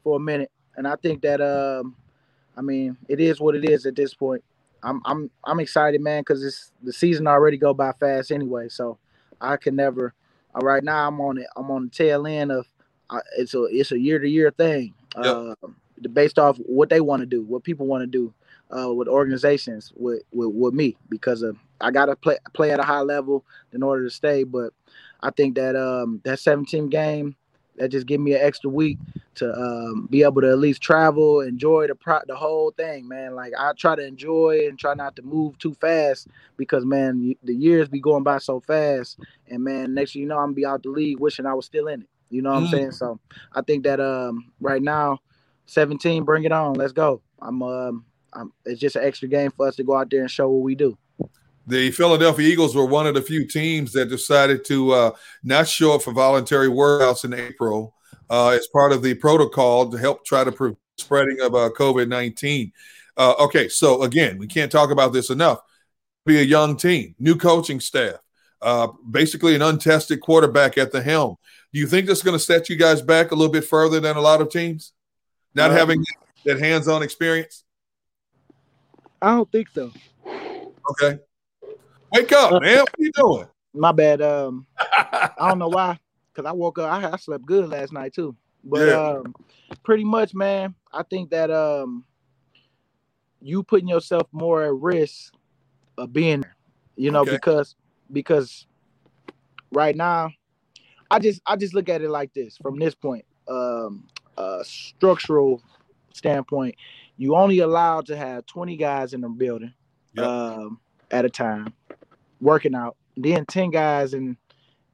for 0.04 0.18
a 0.18 0.20
minute, 0.20 0.52
and 0.76 0.88
I 0.88 0.96
think 0.96 1.22
that 1.24 1.42
um, 1.42 1.96
I 2.56 2.62
mean, 2.62 2.98
it 3.08 3.20
is 3.20 3.40
what 3.40 3.56
it 3.56 3.70
is 3.70 3.86
at 3.86 3.96
this 3.96 4.14
point. 4.14 4.44
I'm 4.84 5.02
I'm 5.06 5.30
I'm 5.44 5.60
excited, 5.60 6.02
man, 6.02 6.22
because 6.22 6.44
it's 6.44 6.72
the 6.84 6.94
season 6.94 7.28
already 7.28 7.58
go 7.58 7.74
by 7.74 7.92
fast 7.94 8.32
anyway. 8.32 8.70
So 8.70 8.98
I 9.42 9.58
can 9.58 9.76
never 9.76 10.14
uh, 10.58 10.66
right 10.66 10.84
now, 10.84 11.08
I'm 11.08 11.20
on 11.22 11.38
it. 11.38 11.48
I'm 11.56 11.70
on 11.72 11.86
the 11.86 11.90
tail 11.90 12.28
end 12.28 12.52
of. 12.52 12.68
Uh, 13.10 13.22
it's 13.38 13.54
a 13.54 13.64
it's 13.66 13.92
a 13.92 14.00
year 14.00 14.20
to 14.20 14.28
year 14.28 14.52
thing. 14.52 14.94
Yep. 15.22 15.26
Uh, 15.26 15.68
based 16.14 16.38
off 16.38 16.58
what 16.58 16.90
they 16.90 17.00
want 17.00 17.22
to 17.22 17.26
do, 17.26 17.42
what 17.42 17.64
people 17.64 17.88
want 17.88 18.02
to 18.02 18.08
do 18.08 18.34
uh, 18.78 18.94
with 18.94 19.08
organizations, 19.08 19.94
with, 19.96 20.24
with 20.32 20.50
with 20.54 20.74
me, 20.74 20.98
because 21.10 21.42
of 21.42 21.58
I 21.82 21.92
gotta 21.92 22.16
play 22.16 22.38
play 22.54 22.72
at 22.72 22.80
a 22.80 22.84
high 22.84 23.02
level 23.02 23.46
in 23.74 23.84
order 23.84 24.04
to 24.04 24.10
stay. 24.10 24.44
But 24.44 24.74
I 25.22 25.32
think 25.32 25.56
that 25.56 25.76
um, 25.76 26.22
that 26.24 26.40
17 26.40 26.90
game 26.90 27.36
that 27.78 27.90
just 27.90 28.08
give 28.08 28.20
me 28.20 28.34
an 28.34 28.42
extra 28.42 28.70
week 28.70 28.98
to 29.36 29.54
um, 29.54 30.08
be 30.10 30.24
able 30.24 30.42
to 30.42 30.50
at 30.50 30.58
least 30.58 30.82
travel, 30.82 31.42
enjoy 31.42 31.88
the 31.88 31.96
pro- 31.96 32.26
the 32.28 32.36
whole 32.36 32.72
thing, 32.72 33.08
man. 33.08 33.36
Like 33.36 33.54
I 33.58 33.74
try 33.74 33.96
to 33.96 34.06
enjoy 34.06 34.66
and 34.68 34.78
try 34.78 34.94
not 34.96 35.16
to 35.18 35.22
move 35.22 35.58
too 35.60 35.76
fast 35.76 36.28
because 36.58 36.86
man, 36.86 37.36
the 37.44 37.54
years 37.54 37.88
be 37.88 38.00
going 38.00 38.24
by 38.24 38.40
so 38.40 38.60
fast, 38.60 39.20
and 39.48 39.64
man, 39.64 39.94
next 39.94 40.16
you 40.16 40.26
know 40.26 40.38
I'm 40.38 40.48
gonna 40.48 40.54
be 40.54 40.66
out 40.66 40.84
the 40.84 40.90
league 40.90 41.20
wishing 41.20 41.46
I 41.46 41.54
was 41.54 41.66
still 41.66 41.88
in 41.88 42.02
it. 42.02 42.10
You 42.30 42.42
know 42.42 42.52
what 42.52 42.64
mm-hmm. 42.64 42.66
I'm 42.66 42.72
saying? 42.72 42.92
So 42.92 43.20
I 43.54 43.62
think 43.62 43.84
that 43.86 44.00
um, 44.00 44.52
right 44.60 44.82
now, 44.82 45.20
17, 45.68 46.24
bring 46.24 46.44
it 46.44 46.52
on, 46.52 46.74
let's 46.74 46.94
go. 46.94 47.22
I'm 47.42 47.62
um, 47.62 48.06
I'm, 48.34 48.52
it's 48.66 48.80
just 48.80 48.96
an 48.96 49.04
extra 49.04 49.28
game 49.28 49.52
for 49.52 49.68
us 49.68 49.76
to 49.78 49.84
go 49.84 49.96
out 49.96 50.10
there 50.10 50.22
and 50.22 50.32
show 50.32 50.50
what 50.50 50.64
we 50.64 50.76
do. 50.76 50.98
The 51.68 51.92
Philadelphia 51.92 52.48
Eagles 52.48 52.76
were 52.76 52.86
one 52.86 53.08
of 53.08 53.14
the 53.14 53.22
few 53.22 53.46
teams 53.46 53.92
that 53.94 54.06
decided 54.06 54.64
to 54.66 54.92
uh, 54.94 55.12
not 55.44 55.68
show 55.68 55.94
up 55.94 56.02
for 56.02 56.14
voluntary 56.14 56.70
workouts 56.70 57.26
in 57.26 57.34
April 57.34 57.94
uh, 58.30 58.50
as 58.50 58.68
part 58.68 58.94
of 58.94 59.04
the 59.04 59.14
protocol 59.16 59.90
to 59.90 59.98
help 59.98 60.26
try 60.26 60.46
to 60.46 60.52
prevent 60.52 60.80
spreading 60.98 61.40
of 61.42 61.56
uh, 61.56 61.70
COVID 61.78 62.08
19. 62.08 62.72
Uh, 63.16 63.34
okay, 63.40 63.68
so 63.68 64.04
again, 64.04 64.38
we 64.38 64.48
can't 64.48 64.72
talk 64.72 64.92
about 64.92 65.14
this 65.14 65.30
enough. 65.30 65.62
Be 66.26 66.40
a 66.40 66.44
young 66.44 66.78
team, 66.78 67.16
new 67.20 67.36
coaching 67.36 67.80
staff, 67.80 68.16
uh, 68.62 68.88
basically 69.10 69.56
an 69.56 69.62
untested 69.62 70.22
quarterback 70.22 70.78
at 70.78 70.92
the 70.92 71.02
helm. 71.02 71.36
Do 71.74 71.80
you 71.80 71.88
think 71.88 72.08
this 72.08 72.20
is 72.20 72.24
going 72.24 72.38
to 72.38 72.44
set 72.44 72.70
you 72.70 72.76
guys 72.76 73.02
back 73.02 73.32
a 73.32 73.36
little 73.36 73.52
bit 73.52 73.66
further 73.66 74.00
than 74.00 74.18
a 74.18 74.22
lot 74.22 74.42
of 74.42 74.50
teams? 74.50 74.94
Not 75.54 75.72
having 75.72 76.04
that 76.46 76.60
hands 76.60 76.88
on 76.88 77.02
experience? 77.02 77.64
I 79.22 79.32
don't 79.32 79.52
think 79.52 79.70
so. 79.74 79.92
Okay. 80.26 81.20
Wake 82.12 82.32
up, 82.32 82.54
uh, 82.54 82.60
man. 82.60 82.80
What 82.80 82.90
are 82.90 83.04
you 83.04 83.12
doing? 83.14 83.48
My 83.74 83.92
bad. 83.92 84.22
Um, 84.22 84.66
I 84.80 85.32
don't 85.40 85.60
know 85.60 85.68
why, 85.68 86.00
because 86.34 86.48
I 86.48 86.52
woke 86.52 86.80
up. 86.80 86.92
I, 86.92 87.12
I, 87.12 87.18
slept 87.18 87.46
good 87.46 87.70
last 87.70 87.92
night 87.92 88.14
too. 88.14 88.36
But 88.64 88.88
yeah. 88.88 89.10
um, 89.10 89.36
pretty 89.84 90.04
much, 90.04 90.34
man. 90.34 90.76
I 90.92 91.04
think 91.04 91.30
that 91.32 91.52
um, 91.52 92.04
you 93.42 93.64
putting 93.64 93.88
yourself 93.88 94.28
more 94.32 94.64
at 94.64 94.74
risk 94.74 95.34
of 95.98 96.14
being 96.14 96.42
there. 96.42 96.56
You 96.96 97.12
know, 97.12 97.22
okay. 97.22 97.32
because 97.32 97.76
because 98.12 98.66
right 99.72 99.96
now, 99.96 100.32
I 101.12 101.20
just 101.20 101.42
I 101.46 101.56
just 101.56 101.74
look 101.74 101.90
at 101.90 102.02
it 102.02 102.10
like 102.10 102.34
this 102.34 102.58
from 102.58 102.80
this 102.80 102.96
point, 102.96 103.26
um, 103.48 104.08
uh, 104.38 104.64
structural 104.64 105.62
standpoint. 106.14 106.76
You 107.18 107.36
only 107.36 107.60
allowed 107.60 108.08
to 108.08 108.18
have 108.18 108.46
twenty 108.48 108.78
guys 108.78 109.14
in 109.14 109.22
the 109.22 109.30
building. 109.30 109.74
Yep. 110.16 110.26
Um, 110.26 110.80
at 111.12 111.26
a 111.26 111.30
time, 111.30 111.74
working 112.42 112.76
out. 112.76 112.96
Then 113.16 113.46
ten 113.46 113.72
guys 113.72 114.14
in 114.14 114.38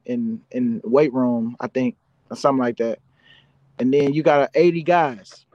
in 0.06 0.40
in 0.50 0.80
weight 0.84 1.12
room, 1.12 1.56
I 1.60 1.68
think, 1.68 1.96
or 2.30 2.36
something 2.36 2.62
like 2.62 2.78
that. 2.78 2.98
And 3.78 3.92
then 3.92 4.14
you 4.14 4.22
got 4.22 4.50
80 4.54 4.82
guys, 4.84 5.46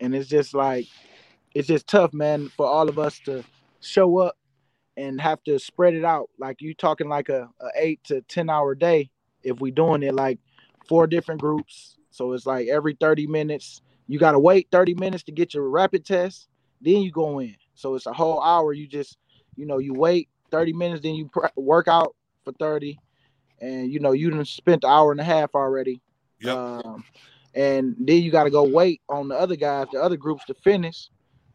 and 0.00 0.14
it's 0.14 0.28
just 0.28 0.54
like 0.54 0.86
it's 1.54 1.68
just 1.68 1.86
tough, 1.86 2.12
man, 2.12 2.48
for 2.48 2.66
all 2.66 2.88
of 2.88 2.98
us 2.98 3.18
to 3.20 3.44
show 3.80 4.18
up 4.18 4.36
and 4.96 5.20
have 5.20 5.42
to 5.44 5.58
spread 5.58 5.94
it 5.94 6.04
out. 6.04 6.28
Like 6.38 6.60
you 6.60 6.74
talking 6.74 7.08
like 7.08 7.28
a, 7.28 7.48
a 7.60 7.68
eight 7.76 8.02
to 8.04 8.20
ten 8.22 8.50
hour 8.50 8.74
day 8.74 9.10
if 9.42 9.60
we 9.60 9.70
doing 9.70 10.02
it 10.02 10.14
like 10.14 10.38
four 10.88 11.06
different 11.06 11.40
groups. 11.40 11.96
So 12.10 12.32
it's 12.32 12.46
like 12.46 12.68
every 12.68 12.96
30 12.98 13.26
minutes, 13.26 13.82
you 14.08 14.18
gotta 14.18 14.38
wait 14.38 14.68
30 14.72 14.94
minutes 14.94 15.22
to 15.24 15.32
get 15.32 15.54
your 15.54 15.68
rapid 15.68 16.04
test, 16.04 16.48
then 16.80 17.02
you 17.02 17.12
go 17.12 17.38
in. 17.38 17.54
So 17.74 17.94
it's 17.94 18.06
a 18.06 18.12
whole 18.12 18.42
hour. 18.42 18.72
You 18.72 18.88
just, 18.88 19.18
you 19.58 19.66
know, 19.66 19.78
you 19.78 19.92
wait 19.92 20.28
30 20.50 20.72
minutes, 20.72 21.02
then 21.02 21.14
you 21.14 21.28
pr- 21.28 21.46
work 21.56 21.88
out 21.88 22.14
for 22.44 22.52
30, 22.52 22.98
and 23.60 23.92
you 23.92 23.98
know, 23.98 24.12
you 24.12 24.30
done 24.30 24.44
spent 24.44 24.84
an 24.84 24.90
hour 24.90 25.10
and 25.10 25.20
a 25.20 25.24
half 25.24 25.54
already. 25.54 26.00
Yep. 26.40 26.56
Um, 26.56 27.04
and 27.54 27.96
then 27.98 28.22
you 28.22 28.30
got 28.30 28.44
to 28.44 28.50
go 28.50 28.62
wait 28.62 29.02
on 29.08 29.28
the 29.28 29.34
other 29.34 29.56
guys, 29.56 29.88
the 29.92 30.00
other 30.00 30.16
groups 30.16 30.44
to 30.44 30.54
finish. 30.54 31.08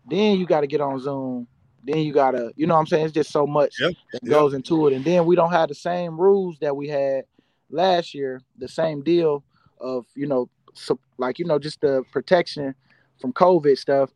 Then 0.09 0.37
you 0.37 0.45
got 0.45 0.61
to 0.61 0.67
get 0.67 0.81
on 0.81 0.99
Zoom. 0.99 1.47
Then 1.85 1.99
you 1.99 2.13
got 2.13 2.31
to, 2.31 2.51
you 2.57 2.67
know 2.67 2.73
what 2.73 2.81
I'm 2.81 2.87
saying? 2.87 3.05
It's 3.05 3.13
just 3.13 3.31
so 3.31 3.47
much 3.47 3.79
Yep. 3.79 3.93
that 4.11 4.23
Yep. 4.23 4.31
goes 4.31 4.53
into 4.53 4.87
it. 4.87 4.93
And 4.93 5.05
then 5.05 5.25
we 5.25 5.35
don't 5.35 5.51
have 5.51 5.69
the 5.69 5.75
same 5.75 6.19
rules 6.19 6.57
that 6.59 6.75
we 6.75 6.89
had 6.89 7.23
last 7.69 8.13
year, 8.13 8.41
the 8.57 8.67
same 8.67 9.01
deal 9.01 9.43
of, 9.79 10.05
you 10.15 10.27
know, 10.27 10.49
so, 10.73 10.99
like, 11.17 11.39
you 11.39 11.45
know, 11.45 11.59
just 11.59 11.79
the 11.81 12.03
protection 12.11 12.75
from 13.19 13.31
COVID 13.31 13.77
stuff, 13.77 14.11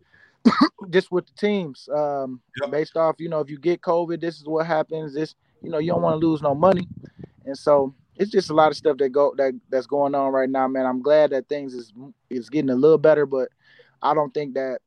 just 0.89 1.12
with 1.12 1.25
the 1.27 1.33
teams. 1.33 1.88
Um, 1.93 2.41
Yep. 2.62 2.71
based 2.71 2.97
off, 2.97 3.15
you 3.19 3.29
know, 3.29 3.39
if 3.39 3.49
you 3.49 3.60
get 3.60 3.81
COVID, 3.81 4.19
this 4.19 4.38
is 4.38 4.45
what 4.45 4.65
happens. 4.65 5.13
This, 5.13 5.36
you 5.62 5.69
know, 5.69 5.77
you 5.77 5.91
don't 5.91 6.01
want 6.01 6.19
to 6.19 6.27
lose 6.27 6.41
no 6.41 6.55
money. 6.55 6.88
And 7.45 7.57
so 7.57 7.93
it's 8.15 8.31
just 8.31 8.49
a 8.49 8.53
lot 8.53 8.71
of 8.71 8.77
stuff 8.77 8.97
that 8.97 9.10
go 9.10 9.33
that 9.38 9.53
that's 9.69 9.88
going 9.88 10.15
on 10.15 10.31
right 10.31 10.49
now, 10.49 10.67
man. 10.67 10.86
I'm 10.86 11.01
glad 11.01 11.31
that 11.31 11.47
things 11.49 11.73
is 11.73 11.93
is 12.29 12.49
getting 12.49 12.69
a 12.71 12.75
little 12.75 12.97
better, 12.97 13.25
but 13.25 13.49
I 14.01 14.13
don't 14.13 14.33
think 14.33 14.55
that 14.55 14.79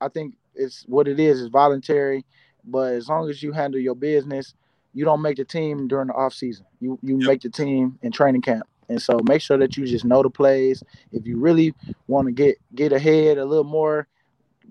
I 0.00 0.08
think 0.08 0.34
it's 0.54 0.84
what 0.88 1.08
it 1.08 1.20
is, 1.20 1.40
it's 1.40 1.50
voluntary. 1.50 2.24
But 2.64 2.94
as 2.94 3.08
long 3.08 3.28
as 3.30 3.42
you 3.42 3.52
handle 3.52 3.80
your 3.80 3.94
business, 3.94 4.54
you 4.92 5.04
don't 5.04 5.22
make 5.22 5.36
the 5.36 5.44
team 5.44 5.88
during 5.88 6.08
the 6.08 6.14
off 6.14 6.34
season. 6.34 6.66
You 6.80 6.98
you 7.02 7.18
Yep. 7.18 7.26
make 7.28 7.42
the 7.42 7.50
team 7.50 7.98
in 8.02 8.12
training 8.12 8.42
camp. 8.42 8.66
And 8.88 9.00
so 9.00 9.20
make 9.28 9.40
sure 9.40 9.56
that 9.58 9.76
you 9.76 9.86
just 9.86 10.04
know 10.04 10.22
the 10.22 10.30
plays. 10.30 10.82
If 11.12 11.26
you 11.26 11.38
really 11.38 11.74
want 12.08 12.26
to 12.28 12.32
get 12.32 12.56
get 12.74 12.92
ahead 12.92 13.38
a 13.38 13.44
little 13.44 13.64
more, 13.64 14.08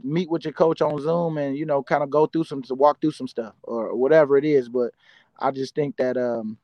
meet 0.03 0.29
with 0.29 0.45
your 0.45 0.53
coach 0.53 0.81
on 0.81 0.99
Zoom 1.01 1.37
and 1.37 1.57
you 1.57 1.65
know 1.65 1.83
kind 1.83 2.03
of 2.03 2.09
go 2.09 2.25
through 2.25 2.43
some 2.45 2.61
to 2.63 2.75
walk 2.75 3.01
through 3.01 3.11
some 3.11 3.27
stuff 3.27 3.53
or 3.63 3.95
whatever 3.95 4.37
it 4.37 4.45
is. 4.45 4.69
But 4.69 4.91
I 5.39 5.51
just 5.51 5.75
think 5.75 5.97
that 5.97 6.17
um 6.17 6.57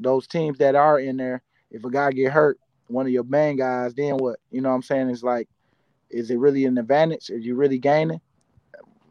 those 0.00 0.26
teams 0.26 0.58
that 0.58 0.74
are 0.74 0.98
in 1.00 1.16
there, 1.16 1.42
if 1.70 1.84
a 1.84 1.90
guy 1.90 2.10
get 2.12 2.32
hurt, 2.32 2.58
one 2.88 3.06
of 3.06 3.12
your 3.12 3.24
main 3.24 3.56
guys, 3.56 3.94
then 3.94 4.16
what? 4.18 4.38
You 4.50 4.60
know 4.60 4.68
what 4.68 4.74
I'm 4.76 4.82
saying? 4.82 5.08
It's 5.10 5.22
like, 5.22 5.48
is 6.10 6.30
it 6.30 6.38
really 6.38 6.64
an 6.66 6.78
advantage? 6.78 7.30
Are 7.30 7.38
you 7.38 7.54
really 7.54 7.78
gaining? 7.78 8.20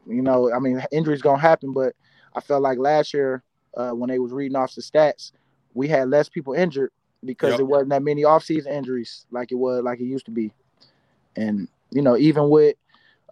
You 0.06 0.22
know, 0.22 0.52
I 0.52 0.58
mean, 0.60 0.82
injuries 0.92 1.22
gonna 1.22 1.38
happen, 1.40 1.72
but 1.72 1.94
I 2.34 2.40
felt 2.40 2.62
like 2.62 2.78
last 2.78 3.12
year 3.12 3.42
uh, 3.76 3.90
when 3.90 4.08
they 4.08 4.18
was 4.18 4.32
reading 4.32 4.56
off 4.56 4.74
the 4.74 4.82
stats, 4.82 5.32
we 5.74 5.88
had 5.88 6.08
less 6.08 6.28
people 6.28 6.54
injured 6.54 6.92
because 7.24 7.50
Yep. 7.50 7.56
there 7.58 7.66
wasn't 7.66 7.90
that 7.90 8.02
many 8.02 8.24
off-season 8.24 8.72
injuries 8.72 9.26
like 9.30 9.50
it 9.50 9.56
was 9.56 9.82
like 9.82 10.00
it 10.00 10.04
used 10.04 10.26
to 10.26 10.30
be. 10.30 10.52
And 11.36 11.68
you 11.90 12.02
know, 12.02 12.16
even 12.16 12.48
with 12.50 12.76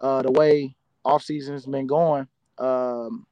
uh, 0.01 0.21
the 0.21 0.31
way 0.31 0.75
off-season's 1.03 1.65
been 1.65 1.87
going, 1.87 2.27
um, 2.57 3.25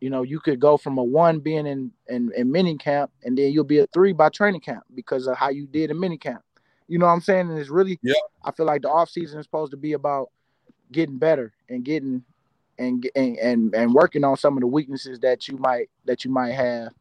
you 0.00 0.10
know, 0.10 0.22
you 0.22 0.40
could 0.40 0.60
go 0.60 0.76
from 0.76 0.98
a 0.98 1.02
one 1.02 1.40
being 1.40 1.66
in, 1.66 1.90
in 2.08 2.30
in 2.36 2.52
mini 2.52 2.76
camp, 2.76 3.10
and 3.24 3.36
then 3.36 3.50
you'll 3.52 3.64
be 3.64 3.78
a 3.78 3.86
three 3.88 4.12
by 4.12 4.28
training 4.28 4.60
camp 4.60 4.84
because 4.94 5.26
of 5.26 5.36
how 5.36 5.48
you 5.48 5.66
did 5.66 5.90
in 5.90 5.98
mini 5.98 6.18
camp. 6.18 6.42
You 6.86 6.98
know 6.98 7.06
what 7.06 7.12
I'm 7.12 7.20
saying? 7.20 7.50
And 7.50 7.58
it's 7.58 7.70
really, 7.70 7.98
Yeah. 8.02 8.14
I 8.44 8.52
feel 8.52 8.66
like 8.66 8.82
the 8.82 8.90
off 8.90 9.08
season 9.08 9.40
is 9.40 9.46
supposed 9.46 9.72
to 9.72 9.76
be 9.76 9.94
about 9.94 10.30
getting 10.92 11.18
better 11.18 11.52
and 11.68 11.84
getting 11.84 12.22
and 12.78 13.08
and 13.16 13.38
and, 13.38 13.74
and 13.74 13.94
working 13.94 14.22
on 14.22 14.36
some 14.36 14.56
of 14.56 14.60
the 14.60 14.66
weaknesses 14.66 15.18
that 15.20 15.48
you 15.48 15.56
might 15.56 15.90
that 16.04 16.24
you 16.24 16.30
might 16.30 16.52
have. 16.52 16.92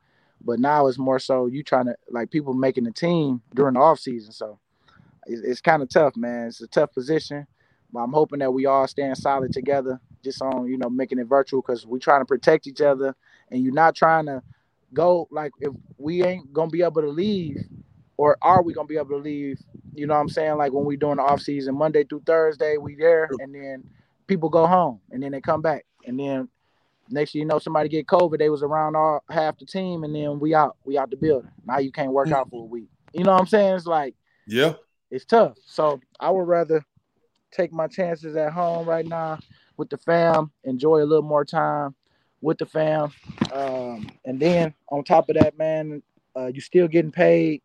But 0.41 0.60
now 0.60 0.88
it's 0.88 0.97
more 0.97 1.19
so 1.19 1.47
you 1.47 1.63
trying 1.63 1.86
to 1.86 1.95
like 2.10 2.32
people 2.32 2.54
making 2.54 2.86
the 2.86 2.91
team 2.91 3.41
during 3.54 3.73
the 3.73 3.82
off 3.82 3.99
season. 3.99 4.32
So 4.32 4.58
it's, 5.28 5.41
it's 5.41 5.62
kind 5.62 5.84
of 5.84 5.89
tough, 5.89 6.15
man. 6.15 6.47
It's 6.47 6.62
a 6.62 6.67
tough 6.67 6.93
position. 6.93 7.45
But 7.95 8.01
I'm 8.01 8.12
hoping 8.12 8.39
that 8.39 8.51
we 8.53 8.65
all 8.65 8.86
stand 8.88 9.17
solid 9.17 9.53
together, 9.53 10.01
just 10.21 10.41
on 10.41 10.67
you 10.67 10.77
know 10.77 10.89
making 10.89 11.17
it 11.17 11.27
virtual 11.27 11.62
because 11.62 11.86
we're 11.86 11.97
trying 11.97 12.19
to 12.19 12.25
protect 12.25 12.67
each 12.67 12.81
other, 12.81 13.15
and 13.49 13.63
you're 13.63 13.73
not 13.73 13.95
trying 13.95 14.25
to 14.25 14.43
go 14.93 15.29
like 15.31 15.53
if 15.62 15.71
we 15.97 16.21
ain't 16.21 16.51
gonna 16.51 16.69
be 16.69 16.81
able 16.81 17.01
to 17.01 17.08
leave, 17.08 17.55
or 18.17 18.38
are 18.41 18.62
we 18.62 18.73
gonna 18.73 18.86
be 18.86 18.97
able 18.97 19.12
to 19.12 19.15
leave? 19.15 19.60
You 19.93 20.08
know 20.08 20.13
what 20.13 20.19
I'm 20.19 20.27
saying? 20.27 20.58
Like 20.58 20.73
when 20.73 20.84
we 20.84 20.97
doing 20.97 21.15
the 21.15 21.23
off 21.23 21.39
season, 21.39 21.77
Monday 21.77 22.03
through 22.03 22.23
Thursday, 22.25 22.75
we 22.75 22.95
there, 22.95 23.29
and 23.39 23.55
then 23.55 23.86
people 24.27 24.49
go 24.49 24.67
home, 24.67 24.99
and 25.12 25.23
then 25.23 25.31
they 25.31 25.39
come 25.39 25.62
back, 25.62 25.86
and 26.05 26.19
then 26.19 26.49
next 27.10 27.31
thing 27.31 27.43
you 27.43 27.47
know, 27.47 27.60
somebody 27.60 27.88
get 27.88 28.08
COVID. 28.08 28.38
They 28.39 28.49
was 28.49 28.62
around 28.62 28.97
all 28.97 29.23
half 29.29 29.58
the 29.58 29.65
team, 29.65 30.03
and 30.03 30.13
then 30.13 30.41
we 30.41 30.53
out, 30.53 30.75
we 30.84 30.97
out 30.97 31.12
the 31.12 31.15
building. 31.15 31.51
Now 31.65 31.77
you 31.77 31.93
can't 31.93 32.12
work 32.12 32.27
hmm. 32.27 32.34
out 32.34 32.49
for 32.49 32.63
a 32.63 32.65
week. 32.65 32.89
You 33.13 33.23
know 33.23 33.31
what 33.31 33.39
I'm 33.39 33.47
saying? 33.47 33.75
It's 33.77 33.86
like 33.86 34.15
Yeah. 34.47 34.73
it's 35.10 35.23
tough. 35.23 35.55
So 35.65 36.01
I 36.19 36.29
would 36.29 36.45
rather 36.45 36.84
take 37.55 37.71
my 37.71 37.87
chances 37.87 38.35
at 38.35 38.51
home 38.51 38.87
right 38.87 39.05
now 39.05 39.39
with 39.77 39.89
the 39.89 39.97
fam, 39.97 40.51
enjoy 40.63 41.03
a 41.03 41.05
little 41.05 41.23
more 41.23 41.45
time 41.45 41.95
with 42.41 42.57
the 42.57 42.65
fam, 42.65 43.11
um, 43.53 44.09
and 44.25 44.39
then 44.39 44.73
on 44.89 45.03
top 45.03 45.29
of 45.29 45.35
that, 45.35 45.57
man, 45.57 46.03
uh, 46.37 46.47
you 46.47 46.61
still 46.61 46.87
getting 46.87 47.11
paid 47.11 47.61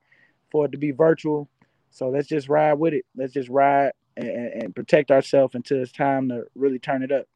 for 0.51 0.67
it 0.67 0.73
to 0.73 0.79
be 0.79 0.91
virtual. 0.91 1.49
So 1.91 2.09
let's 2.09 2.29
just 2.29 2.49
ride 2.49 2.75
with 2.75 2.95
it. 2.95 3.05
Let's 3.17 3.33
just 3.33 3.49
ride 3.49 3.93
and 4.17 4.29
and 4.29 4.75
protect 4.75 5.11
ourselves 5.11 5.55
until 5.55 5.83
it's 5.83 5.93
time 5.93 6.29
to 6.29 6.45
really 6.55 6.79
turn 6.79 7.03
it 7.03 7.13
up. 7.13 7.27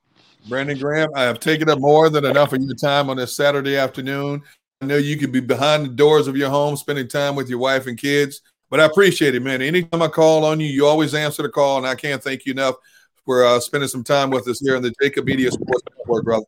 Brandon 0.49 0.79
Graham, 0.79 1.11
I 1.15 1.23
have 1.23 1.41
taken 1.41 1.69
up 1.69 1.81
more 1.81 2.09
than 2.09 2.25
enough 2.25 2.53
of 2.53 2.63
your 2.63 2.75
time 2.75 3.11
on 3.11 3.17
this 3.17 3.37
Saturday 3.37 3.77
afternoon. 3.77 4.43
I 4.81 4.87
know 4.87 4.97
you 4.97 5.17
could 5.17 5.33
be 5.33 5.41
behind 5.41 5.85
the 5.87 5.91
doors 5.91 6.29
of 6.29 6.37
your 6.37 6.51
home 6.51 6.77
spending 6.77 7.09
time 7.09 7.37
with 7.37 7.49
your 7.49 7.59
wife 7.59 7.87
and 7.87 7.99
kids, 7.99 8.43
but 8.71 8.81
I 8.81 8.85
appreciate 8.85 9.35
it, 9.35 9.41
man. 9.41 9.63
Anytime 9.63 10.03
I 10.03 10.09
call 10.09 10.45
on 10.45 10.61
you, 10.61 10.67
you 10.67 10.87
always 10.87 11.15
answer 11.15 11.43
the 11.43 11.49
call, 11.49 11.79
and 11.79 11.87
I 11.87 11.95
can't 11.95 12.23
thank 12.23 12.47
you 12.47 12.53
enough 12.53 12.77
for 13.25 13.45
uh, 13.45 13.61
spending 13.61 13.89
some 13.89 14.05
time 14.05 14.31
with 14.31 14.47
us 14.49 14.61
here 14.61 14.77
on 14.77 14.83
the 14.83 14.93
Jacob 15.01 15.27
Media 15.27 15.51
Sports 15.51 15.83
Network, 15.99 16.25
brother. 16.25 16.47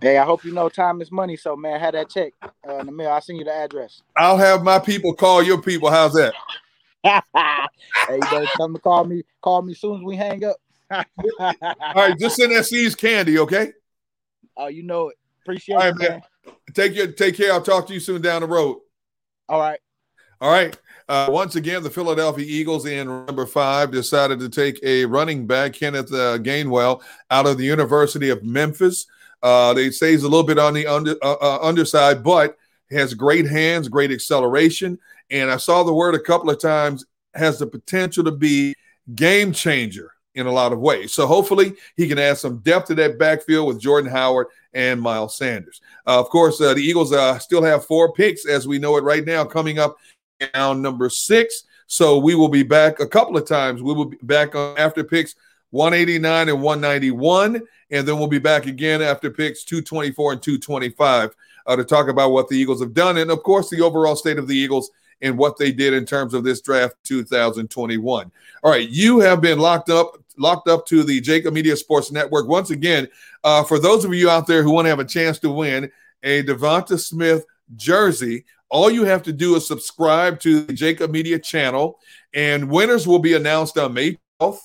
Hey, 0.00 0.18
I 0.18 0.24
hope 0.24 0.44
you 0.44 0.52
know 0.52 0.68
time 0.68 1.00
is 1.00 1.10
money. 1.10 1.36
So 1.36 1.56
man, 1.56 1.80
have 1.80 1.94
that 1.94 2.10
check 2.10 2.32
uh, 2.68 2.78
in 2.78 2.86
the 2.86 2.92
mail. 2.92 3.10
I'll 3.10 3.20
send 3.20 3.38
you 3.38 3.44
the 3.44 3.54
address. 3.54 4.02
I'll 4.16 4.36
have 4.36 4.62
my 4.62 4.78
people 4.78 5.14
call 5.14 5.42
your 5.42 5.60
people. 5.60 5.90
How's 5.90 6.12
that? 6.14 6.34
hey, 7.04 8.14
you 8.14 8.20
better 8.20 8.46
come 8.56 8.74
to 8.74 8.80
call 8.80 9.04
me. 9.04 9.22
Call 9.40 9.62
me 9.62 9.72
as 9.72 9.80
soon 9.80 9.98
as 9.98 10.02
we 10.02 10.16
hang 10.16 10.44
up. 10.44 10.56
All 10.90 11.94
right, 11.94 12.18
just 12.18 12.36
send 12.36 12.52
that 12.52 12.66
See's 12.66 12.94
candy, 12.94 13.38
okay? 13.38 13.72
Oh, 14.56 14.68
you 14.68 14.82
know 14.82 15.08
it. 15.08 15.16
Appreciate 15.42 15.76
All 15.76 15.80
right, 15.82 15.88
it, 15.88 15.98
man. 15.98 16.10
man. 16.10 16.54
Take 16.74 16.94
your 16.94 17.12
take 17.12 17.36
care. 17.36 17.52
I'll 17.52 17.62
talk 17.62 17.86
to 17.88 17.94
you 17.94 18.00
soon 18.00 18.20
down 18.20 18.42
the 18.42 18.48
road. 18.48 18.80
All 19.48 19.60
right. 19.60 19.80
All 20.40 20.50
right. 20.50 20.76
Uh, 21.08 21.28
once 21.30 21.54
again, 21.54 21.82
the 21.82 21.90
Philadelphia 21.90 22.44
Eagles 22.46 22.84
in 22.86 23.06
number 23.06 23.46
five 23.46 23.92
decided 23.92 24.40
to 24.40 24.48
take 24.48 24.80
a 24.82 25.04
running 25.04 25.46
back, 25.46 25.72
Kenneth 25.72 26.12
uh, 26.12 26.38
Gainwell, 26.38 27.00
out 27.30 27.46
of 27.46 27.58
the 27.58 27.64
University 27.64 28.30
of 28.30 28.42
Memphis. 28.42 29.06
Uh, 29.42 29.72
they 29.72 29.90
say 29.90 30.12
he's 30.12 30.24
a 30.24 30.28
little 30.28 30.46
bit 30.46 30.58
on 30.58 30.74
the 30.74 30.86
under, 30.86 31.14
uh, 31.22 31.36
uh, 31.40 31.58
underside, 31.62 32.24
but 32.24 32.56
has 32.90 33.14
great 33.14 33.46
hands, 33.46 33.88
great 33.88 34.10
acceleration. 34.10 34.98
And 35.30 35.50
I 35.50 35.58
saw 35.58 35.84
the 35.84 35.94
word 35.94 36.16
a 36.16 36.20
couple 36.20 36.50
of 36.50 36.60
times, 36.60 37.04
has 37.34 37.58
the 37.58 37.66
potential 37.66 38.24
to 38.24 38.32
be 38.32 38.74
game 39.14 39.52
changer 39.52 40.12
in 40.34 40.46
a 40.46 40.52
lot 40.52 40.72
of 40.72 40.78
ways. 40.78 41.12
So 41.12 41.26
hopefully 41.26 41.74
he 41.96 42.08
can 42.08 42.18
add 42.18 42.38
some 42.38 42.58
depth 42.58 42.88
to 42.88 42.94
that 42.96 43.18
backfield 43.18 43.68
with 43.68 43.80
Jordan 43.80 44.10
Howard 44.10 44.48
and 44.74 45.00
Miles 45.00 45.36
Sanders. 45.36 45.80
Uh, 46.06 46.20
of 46.20 46.28
course, 46.28 46.60
uh, 46.60 46.74
the 46.74 46.82
Eagles 46.82 47.12
uh, 47.12 47.38
still 47.38 47.62
have 47.62 47.86
four 47.86 48.12
picks 48.12 48.46
as 48.46 48.68
we 48.68 48.78
know 48.78 48.96
it 48.98 49.04
right 49.04 49.24
now 49.24 49.44
coming 49.44 49.78
up 49.78 49.96
down 50.52 50.82
number 50.82 51.08
six. 51.08 51.64
So 51.86 52.18
we 52.18 52.34
will 52.34 52.48
be 52.48 52.62
back 52.62 53.00
a 53.00 53.06
couple 53.06 53.36
of 53.36 53.46
times. 53.46 53.82
We 53.82 53.94
will 53.94 54.06
be 54.06 54.18
back 54.22 54.54
on 54.54 54.76
after 54.78 55.04
picks 55.04 55.34
189 55.70 56.48
and 56.48 56.62
191. 56.62 57.62
And 57.90 58.08
then 58.08 58.18
we'll 58.18 58.26
be 58.26 58.38
back 58.38 58.66
again 58.66 59.02
after 59.02 59.30
picks 59.30 59.64
224 59.64 60.32
and 60.32 60.42
225 60.42 61.30
uh, 61.66 61.76
to 61.76 61.84
talk 61.84 62.08
about 62.08 62.32
what 62.32 62.48
the 62.48 62.56
Eagles 62.56 62.80
have 62.80 62.94
done. 62.94 63.18
And 63.18 63.30
of 63.30 63.42
course, 63.42 63.70
the 63.70 63.82
overall 63.82 64.16
state 64.16 64.38
of 64.38 64.48
the 64.48 64.56
Eagles 64.56 64.90
and 65.22 65.38
what 65.38 65.56
they 65.56 65.72
did 65.72 65.94
in 65.94 66.04
terms 66.04 66.34
of 66.34 66.44
this 66.44 66.60
draft 66.60 66.96
2021. 67.04 68.30
All 68.62 68.70
right, 68.70 68.88
you 68.88 69.20
have 69.20 69.40
been 69.40 69.58
locked 69.58 69.88
up, 69.88 70.18
locked 70.36 70.68
up 70.68 70.86
to 70.86 71.02
the 71.02 71.20
Jacob 71.20 71.54
Media 71.54 71.76
Sports 71.76 72.12
Network. 72.12 72.48
Once 72.48 72.70
again, 72.70 73.08
uh, 73.44 73.64
for 73.64 73.78
those 73.78 74.04
of 74.04 74.12
you 74.12 74.28
out 74.28 74.46
there 74.46 74.62
who 74.62 74.72
want 74.72 74.84
to 74.84 74.90
have 74.90 74.98
a 74.98 75.04
chance 75.04 75.38
to 75.38 75.50
win 75.50 75.90
a 76.22 76.42
Devonta 76.42 76.98
Smith 76.98 77.46
jersey, 77.76 78.44
all 78.68 78.90
you 78.90 79.04
have 79.04 79.22
to 79.24 79.32
do 79.32 79.54
is 79.56 79.66
subscribe 79.66 80.40
to 80.40 80.62
the 80.62 80.72
Jacob 80.72 81.10
Media 81.10 81.38
channel, 81.38 81.98
and 82.34 82.70
winners 82.70 83.06
will 83.06 83.18
be 83.18 83.34
announced 83.34 83.78
on 83.78 83.94
May 83.94 84.18
12th, 84.40 84.58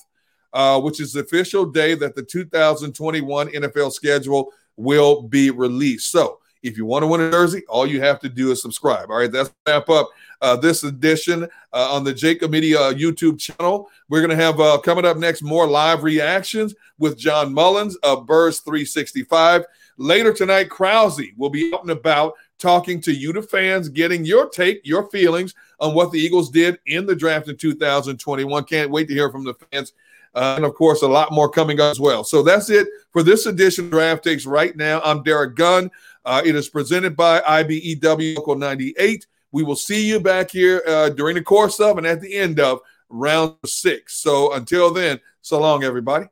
uh, 0.52 0.80
which 0.80 1.00
is 1.00 1.12
the 1.12 1.20
official 1.20 1.66
day 1.66 1.94
that 1.94 2.14
the 2.14 2.22
2021 2.22 3.48
NFL 3.48 3.92
schedule 3.92 4.52
will 4.76 5.22
be 5.22 5.50
released. 5.50 6.10
So 6.10 6.38
If 6.62 6.76
you 6.76 6.86
want 6.86 7.02
to 7.02 7.08
win 7.08 7.20
a 7.20 7.30
jersey, 7.30 7.64
all 7.68 7.86
you 7.86 8.00
have 8.00 8.20
to 8.20 8.28
do 8.28 8.52
is 8.52 8.62
subscribe. 8.62 9.10
All 9.10 9.16
right, 9.16 9.30
that's 9.30 9.52
wrap 9.66 9.88
up 9.88 10.10
uh, 10.40 10.56
this 10.56 10.84
edition 10.84 11.44
uh, 11.72 11.94
on 11.94 12.04
the 12.04 12.14
Jacob 12.14 12.52
Media 12.52 12.78
YouTube 12.94 13.38
channel. 13.38 13.90
We're 14.08 14.20
going 14.20 14.36
to 14.36 14.42
have 14.44 14.60
uh, 14.60 14.78
coming 14.78 15.04
up 15.04 15.16
next 15.16 15.42
more 15.42 15.66
live 15.66 16.04
reactions 16.04 16.74
with 16.98 17.18
John 17.18 17.52
Mullins 17.52 17.96
of 17.96 18.26
Birds 18.26 18.60
365. 18.60 19.64
Later 19.98 20.32
tonight, 20.32 20.70
Krause 20.70 21.20
will 21.36 21.50
be 21.50 21.72
out 21.74 21.82
and 21.82 21.90
about 21.90 22.34
talking 22.62 23.00
to 23.02 23.12
you, 23.12 23.32
the 23.32 23.42
fans, 23.42 23.88
getting 23.88 24.24
your 24.24 24.48
take, 24.48 24.80
your 24.84 25.10
feelings 25.10 25.54
on 25.80 25.94
what 25.94 26.12
the 26.12 26.18
Eagles 26.18 26.48
did 26.48 26.78
in 26.86 27.04
the 27.04 27.14
draft 27.14 27.48
in 27.48 27.56
2021. 27.56 28.64
Can't 28.64 28.90
wait 28.90 29.08
to 29.08 29.14
hear 29.14 29.30
from 29.30 29.44
the 29.44 29.54
fans. 29.54 29.92
Uh, 30.34 30.54
and 30.56 30.64
of 30.64 30.74
course, 30.74 31.02
a 31.02 31.06
lot 31.06 31.32
more 31.32 31.50
coming 31.50 31.80
up 31.80 31.90
as 31.90 32.00
well. 32.00 32.24
So 32.24 32.42
that's 32.42 32.70
it 32.70 32.88
for 33.10 33.22
this 33.22 33.44
edition 33.46 33.86
of 33.86 33.90
Draft 33.90 34.24
Takes 34.24 34.46
right 34.46 34.74
now. 34.76 35.02
I'm 35.04 35.22
Derrick 35.22 35.56
Gunn. 35.56 35.90
Uh, 36.24 36.40
it 36.44 36.54
is 36.54 36.68
presented 36.68 37.16
by 37.16 37.40
IBEW 37.40 38.36
Local 38.36 38.54
98. 38.54 39.26
We 39.50 39.62
will 39.62 39.76
see 39.76 40.06
you 40.06 40.20
back 40.20 40.50
here 40.50 40.82
uh, 40.86 41.10
during 41.10 41.34
the 41.34 41.42
course 41.42 41.80
of 41.80 41.98
and 41.98 42.06
at 42.06 42.22
the 42.22 42.34
end 42.34 42.60
of 42.60 42.78
round 43.10 43.56
six. 43.66 44.14
So 44.14 44.54
until 44.54 44.90
then, 44.92 45.20
so 45.42 45.60
long, 45.60 45.84
everybody. 45.84 46.26